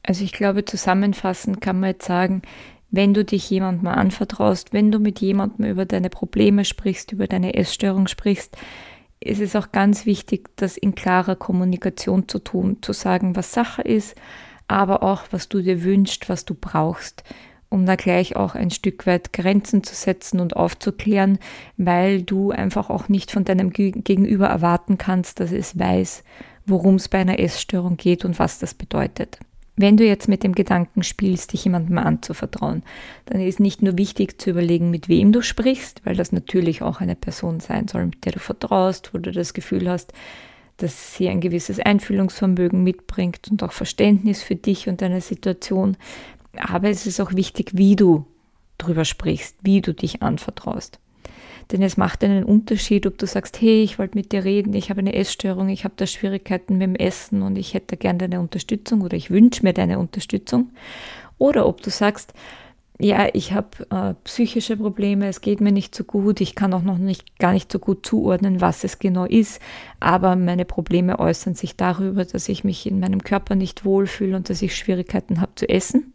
Also 0.02 0.24
ich 0.24 0.32
glaube, 0.32 0.64
zusammenfassend 0.64 1.60
kann 1.60 1.80
man 1.80 1.90
jetzt 1.90 2.06
sagen, 2.06 2.42
wenn 2.90 3.12
du 3.12 3.24
dich 3.24 3.50
jemandem 3.50 3.88
anvertraust, 3.88 4.72
wenn 4.72 4.92
du 4.92 5.00
mit 5.00 5.20
jemandem 5.20 5.66
über 5.66 5.85
deine 5.85 6.11
Probleme 6.11 6.64
sprichst, 6.64 7.12
über 7.12 7.26
deine 7.26 7.54
Essstörung 7.54 8.06
sprichst, 8.06 8.56
ist 9.24 9.40
es 9.40 9.56
auch 9.56 9.72
ganz 9.72 10.06
wichtig, 10.06 10.50
das 10.56 10.76
in 10.76 10.94
klarer 10.94 11.37
Kommunikation 11.37 12.28
zu 12.28 12.38
tun, 12.38 12.78
zu 12.82 12.92
sagen, 12.92 13.37
was 13.37 13.52
Sache 13.52 13.82
ist, 13.82 14.16
aber 14.68 15.02
auch, 15.02 15.24
was 15.30 15.48
du 15.48 15.62
dir 15.62 15.82
wünschst, 15.82 16.28
was 16.28 16.44
du 16.44 16.54
brauchst, 16.54 17.24
um 17.68 17.87
da 17.87 17.96
gleich 17.96 18.37
auch 18.37 18.54
ein 18.54 18.70
Stück 18.70 19.06
weit 19.06 19.32
Grenzen 19.32 19.82
zu 19.82 19.94
setzen 19.94 20.40
und 20.40 20.56
aufzuklären, 20.56 21.38
weil 21.76 22.22
du 22.22 22.50
einfach 22.50 22.90
auch 22.90 23.08
nicht 23.08 23.30
von 23.30 23.44
deinem 23.44 23.70
Gegenüber 23.70 24.46
erwarten 24.46 24.98
kannst, 24.98 25.40
dass 25.40 25.52
es 25.52 25.78
weiß, 25.78 26.22
worum 26.66 26.96
es 26.96 27.08
bei 27.08 27.18
einer 27.18 27.38
Essstörung 27.38 27.96
geht 27.96 28.24
und 28.24 28.38
was 28.38 28.58
das 28.58 28.74
bedeutet. 28.74 29.38
Wenn 29.76 29.96
du 29.96 30.04
jetzt 30.04 30.28
mit 30.28 30.44
dem 30.44 30.54
Gedanken 30.54 31.02
spielst, 31.02 31.52
dich 31.52 31.64
jemandem 31.64 31.98
anzuvertrauen, 31.98 32.84
dann 33.26 33.40
ist 33.40 33.58
nicht 33.58 33.82
nur 33.82 33.98
wichtig 33.98 34.40
zu 34.40 34.50
überlegen, 34.50 34.90
mit 34.90 35.08
wem 35.08 35.32
du 35.32 35.42
sprichst, 35.42 36.02
weil 36.04 36.14
das 36.14 36.30
natürlich 36.30 36.82
auch 36.82 37.00
eine 37.00 37.16
Person 37.16 37.58
sein 37.58 37.88
soll, 37.88 38.06
mit 38.06 38.24
der 38.24 38.32
du 38.32 38.38
vertraust, 38.38 39.12
wo 39.12 39.18
du 39.18 39.32
das 39.32 39.52
Gefühl 39.52 39.88
hast, 39.88 40.12
dass 40.76 41.14
sie 41.14 41.28
ein 41.28 41.40
gewisses 41.40 41.80
Einfühlungsvermögen 41.80 42.84
mitbringt 42.84 43.48
und 43.50 43.62
auch 43.62 43.72
Verständnis 43.72 44.42
für 44.42 44.56
dich 44.56 44.88
und 44.88 45.02
deine 45.02 45.20
Situation. 45.20 45.96
Aber 46.56 46.88
es 46.88 47.06
ist 47.06 47.20
auch 47.20 47.34
wichtig, 47.34 47.72
wie 47.74 47.96
du 47.96 48.26
drüber 48.78 49.04
sprichst, 49.04 49.56
wie 49.62 49.80
du 49.80 49.92
dich 49.92 50.22
anvertraust. 50.22 51.00
Denn 51.72 51.83
es 51.83 51.96
macht 51.96 52.22
einen 52.22 52.44
Unterschied, 52.44 53.07
ob 53.07 53.18
du 53.18 53.27
sagst, 53.27 53.61
hey, 53.61 53.83
ich 53.83 53.98
wollte 53.98 54.18
mit 54.18 54.33
dir 54.33 54.44
reden, 54.44 54.74
ich 54.74 54.90
habe 54.90 55.00
eine 55.00 55.14
Essstörung, 55.14 55.68
ich 55.68 55.85
habe 55.85 55.94
da 55.96 56.07
Schwierigkeiten 56.07 56.74
mit 56.74 56.83
dem 56.83 56.94
Essen 56.94 57.42
und 57.42 57.57
ich 57.57 57.74
hätte 57.74 57.96
gerne 57.96 58.18
deine 58.18 58.40
Unterstützung 58.40 59.00
oder 59.00 59.16
ich 59.16 59.31
wünsche 59.31 59.62
mir 59.62 59.72
deine 59.72 59.98
Unterstützung. 59.98 60.70
Oder 61.38 61.66
ob 61.66 61.83
du 61.83 61.90
sagst, 61.90 62.33
ja, 63.00 63.29
ich 63.33 63.53
habe 63.53 63.68
äh, 63.90 64.14
psychische 64.22 64.77
Probleme, 64.77 65.27
es 65.27 65.40
geht 65.40 65.61
mir 65.61 65.72
nicht 65.72 65.94
so 65.94 66.05
gut, 66.05 66.40
ich 66.40 66.55
kann 66.55 66.72
auch 66.74 66.83
noch 66.83 66.98
nicht 66.98 67.38
gar 67.40 67.53
nicht 67.53 67.72
so 67.72 67.81
gut 67.81 68.07
zuordnen, 68.07 68.61
was 68.61 68.85
es 68.85 69.00
genau 69.00 69.24
ist, 69.24 69.61
aber 69.98 70.37
meine 70.37 70.64
Probleme 70.64 71.18
äußern 71.18 71.55
sich 71.55 71.77
darüber, 71.77 72.24
dass 72.24 72.48
ich 72.48 72.62
mich 72.62 72.87
in 72.87 73.00
meinem 73.00 73.24
Körper 73.24 73.57
nicht 73.57 73.85
wohlfühle 73.85 74.37
und 74.37 74.48
dass 74.48 74.62
ich 74.62 74.77
Schwierigkeiten 74.77 75.40
habe 75.40 75.53
zu 75.57 75.68
essen 75.68 76.13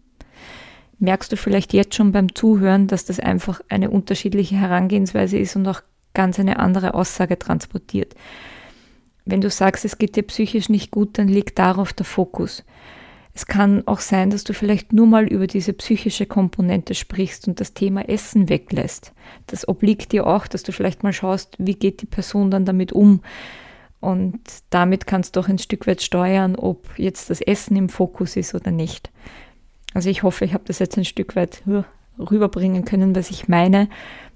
merkst 1.00 1.32
du 1.32 1.38
vielleicht 1.38 1.74
jetzt 1.74 1.96
schon 1.96 2.12
beim 2.12 2.36
Zuhören, 2.36 2.88
dass 2.88 3.06
das 3.06 3.20
einfach 3.20 3.62
eine 3.70 3.90
unterschiedliche 3.90 4.56
Herangehensweise 4.56 5.38
ist 5.38 5.56
und 5.56 5.68
auch 5.68 5.82
ganz 6.14 6.40
eine 6.40 6.60
andere 6.60 6.94
Aussage 6.94 7.40
transportiert. 7.40 8.16
Wenn 9.26 9.42
du 9.42 9.50
sagst, 9.50 9.86
es 9.86 9.98
geht 9.98 10.16
dir 10.16 10.24
psychisch 10.24 10.70
nicht 10.70 10.92
gut, 10.92 11.18
dann 11.18 11.28
liegt 11.28 11.60
darauf 11.60 11.94
der 11.94 12.06
Fokus. 12.06 12.64
Es 13.34 13.46
kann 13.46 13.88
auch 13.88 14.00
sein, 14.00 14.32
dass 14.32 14.44
du 14.44 14.54
vielleicht 14.54 14.92
nur 14.92 15.08
mal 15.08 15.28
über 15.28 15.48
diese 15.48 15.72
psychische 15.74 16.26
Komponente 16.26 16.96
sprichst 16.96 17.48
und 17.48 17.60
das 17.60 17.74
Thema 17.74 18.10
Essen 18.10 18.50
weglässt. 18.50 19.14
Das 19.48 19.68
obliegt 19.68 20.12
dir 20.12 20.28
auch, 20.28 20.48
dass 20.48 20.64
du 20.64 20.72
vielleicht 20.72 21.04
mal 21.04 21.14
schaust, 21.14 21.56
wie 21.58 21.76
geht 21.76 22.02
die 22.02 22.08
Person 22.08 22.52
dann 22.52 22.66
damit 22.66 22.92
um. 22.92 23.22
Und 24.02 24.40
damit 24.72 25.08
kannst 25.08 25.36
du 25.36 25.42
auch 25.42 25.48
ein 25.48 25.60
Stück 25.60 25.88
weit 25.88 26.02
steuern, 26.02 26.56
ob 26.56 26.98
jetzt 26.98 27.30
das 27.30 27.40
Essen 27.40 27.78
im 27.78 27.90
Fokus 27.90 28.36
ist 28.36 28.56
oder 28.56 28.72
nicht. 28.72 29.12
Also 29.94 30.10
ich 30.10 30.24
hoffe, 30.24 30.46
ich 30.46 30.54
habe 30.54 30.64
das 30.66 30.80
jetzt 30.80 30.98
ein 30.98 31.06
Stück 31.06 31.36
weit 31.36 31.64
rüberbringen 32.20 32.86
können, 32.86 33.16
was 33.16 33.32
ich 33.32 33.48
meine. 33.48 33.90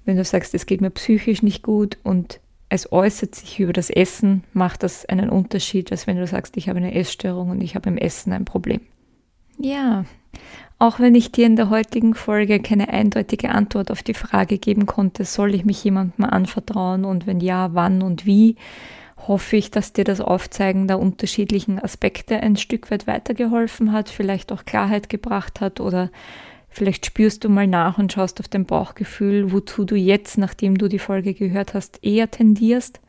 Wenn 0.04 0.16
du 0.16 0.24
sagst, 0.24 0.54
es 0.54 0.66
geht 0.66 0.80
mir 0.80 0.90
psychisch 0.90 1.42
nicht 1.42 1.62
gut 1.62 1.98
und 2.02 2.40
es 2.68 2.90
äußert 2.92 3.34
sich 3.34 3.60
über 3.60 3.72
das 3.72 3.90
Essen, 3.90 4.42
macht 4.52 4.82
das 4.82 5.06
einen 5.06 5.30
Unterschied, 5.30 5.92
als 5.92 6.06
wenn 6.06 6.16
du 6.16 6.26
sagst, 6.26 6.56
ich 6.56 6.68
habe 6.68 6.78
eine 6.78 6.94
Essstörung 6.94 7.50
und 7.50 7.60
ich 7.62 7.74
habe 7.74 7.88
im 7.88 7.96
Essen 7.96 8.32
ein 8.32 8.44
Problem. 8.44 8.80
Ja, 9.58 10.04
auch 10.78 10.98
wenn 10.98 11.14
ich 11.14 11.30
dir 11.30 11.46
in 11.46 11.56
der 11.56 11.70
heutigen 11.70 12.14
Folge 12.14 12.60
keine 12.60 12.88
eindeutige 12.88 13.50
Antwort 13.50 13.90
auf 13.90 14.02
die 14.02 14.14
Frage 14.14 14.58
geben 14.58 14.86
konnte, 14.86 15.24
soll 15.24 15.54
ich 15.54 15.64
mich 15.64 15.82
jemandem 15.84 16.24
anvertrauen 16.24 17.04
und 17.04 17.26
wenn 17.26 17.40
ja, 17.40 17.74
wann 17.74 18.02
und 18.02 18.26
wie, 18.26 18.56
hoffe 19.28 19.56
ich, 19.56 19.70
dass 19.70 19.92
dir 19.92 20.04
das 20.04 20.20
Aufzeigen 20.20 20.86
der 20.86 20.98
unterschiedlichen 20.98 21.78
Aspekte 21.78 22.40
ein 22.40 22.56
Stück 22.56 22.90
weit 22.90 23.06
weitergeholfen 23.06 23.92
hat, 23.92 24.08
vielleicht 24.08 24.52
auch 24.52 24.64
Klarheit 24.64 25.08
gebracht 25.08 25.60
hat 25.60 25.80
oder 25.80 26.10
vielleicht 26.68 27.06
spürst 27.06 27.44
du 27.44 27.48
mal 27.48 27.66
nach 27.66 27.98
und 27.98 28.12
schaust 28.12 28.40
auf 28.40 28.48
dein 28.48 28.66
Bauchgefühl, 28.66 29.52
wozu 29.52 29.84
du 29.84 29.94
jetzt, 29.94 30.38
nachdem 30.38 30.76
du 30.76 30.88
die 30.88 30.98
Folge 30.98 31.34
gehört 31.34 31.74
hast, 31.74 32.04
eher 32.04 32.30
tendierst. 32.30 33.00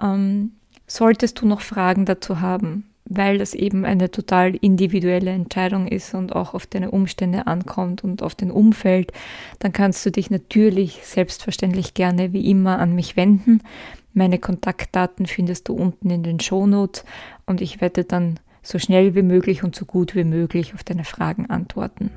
Ähm, 0.00 0.52
solltest 0.86 1.40
du 1.40 1.46
noch 1.46 1.60
Fragen 1.60 2.04
dazu 2.04 2.40
haben, 2.40 2.90
weil 3.04 3.38
das 3.38 3.54
eben 3.54 3.84
eine 3.84 4.10
total 4.10 4.54
individuelle 4.54 5.30
Entscheidung 5.32 5.88
ist 5.88 6.14
und 6.14 6.34
auch 6.34 6.54
auf 6.54 6.66
deine 6.66 6.92
Umstände 6.92 7.46
ankommt 7.46 8.04
und 8.04 8.22
auf 8.22 8.34
dein 8.34 8.50
Umfeld, 8.50 9.12
dann 9.58 9.72
kannst 9.72 10.06
du 10.06 10.10
dich 10.10 10.30
natürlich 10.30 11.00
selbstverständlich 11.04 11.94
gerne 11.94 12.32
wie 12.32 12.48
immer 12.48 12.78
an 12.78 12.94
mich 12.94 13.16
wenden. 13.16 13.62
Meine 14.12 14.38
Kontaktdaten 14.38 15.26
findest 15.26 15.68
du 15.68 15.74
unten 15.74 16.10
in 16.10 16.22
den 16.22 16.40
Shownotes 16.40 17.04
und 17.46 17.60
ich 17.60 17.80
werde 17.80 18.04
dann 18.04 18.40
so 18.62 18.78
schnell 18.78 19.14
wie 19.14 19.22
möglich 19.22 19.62
und 19.62 19.74
so 19.74 19.84
gut 19.84 20.14
wie 20.14 20.24
möglich 20.24 20.74
auf 20.74 20.84
deine 20.84 21.04
Fragen 21.04 21.48
antworten. 21.48 22.10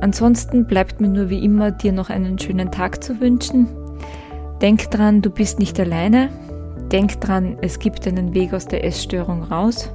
Ansonsten 0.00 0.66
bleibt 0.66 1.00
mir 1.00 1.08
nur 1.08 1.28
wie 1.28 1.44
immer, 1.44 1.70
dir 1.70 1.92
noch 1.92 2.08
einen 2.08 2.38
schönen 2.38 2.70
Tag 2.70 3.02
zu 3.02 3.20
wünschen. 3.20 3.68
Denk 4.62 4.90
dran, 4.90 5.22
du 5.22 5.30
bist 5.30 5.58
nicht 5.58 5.78
alleine. 5.78 6.30
Denk 6.90 7.20
dran, 7.20 7.58
es 7.60 7.78
gibt 7.78 8.06
einen 8.06 8.32
Weg 8.32 8.54
aus 8.54 8.66
der 8.66 8.84
Essstörung 8.84 9.42
raus. 9.42 9.90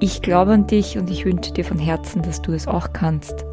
Ich 0.00 0.20
glaube 0.20 0.52
an 0.52 0.66
dich 0.66 0.98
und 0.98 1.10
ich 1.10 1.24
wünsche 1.24 1.52
dir 1.52 1.64
von 1.64 1.78
Herzen, 1.78 2.22
dass 2.22 2.42
du 2.42 2.52
es 2.52 2.68
auch 2.68 2.92
kannst. 2.92 3.44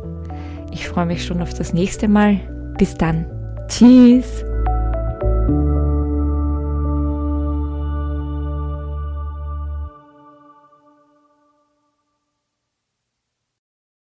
Ich 0.72 0.88
freue 0.88 1.06
mich 1.06 1.26
schon 1.26 1.42
auf 1.42 1.54
das 1.54 1.74
nächste 1.74 2.08
Mal. 2.08 2.40
Bis 2.78 2.96
dann. 2.96 3.26
Tschüss. 3.68 4.44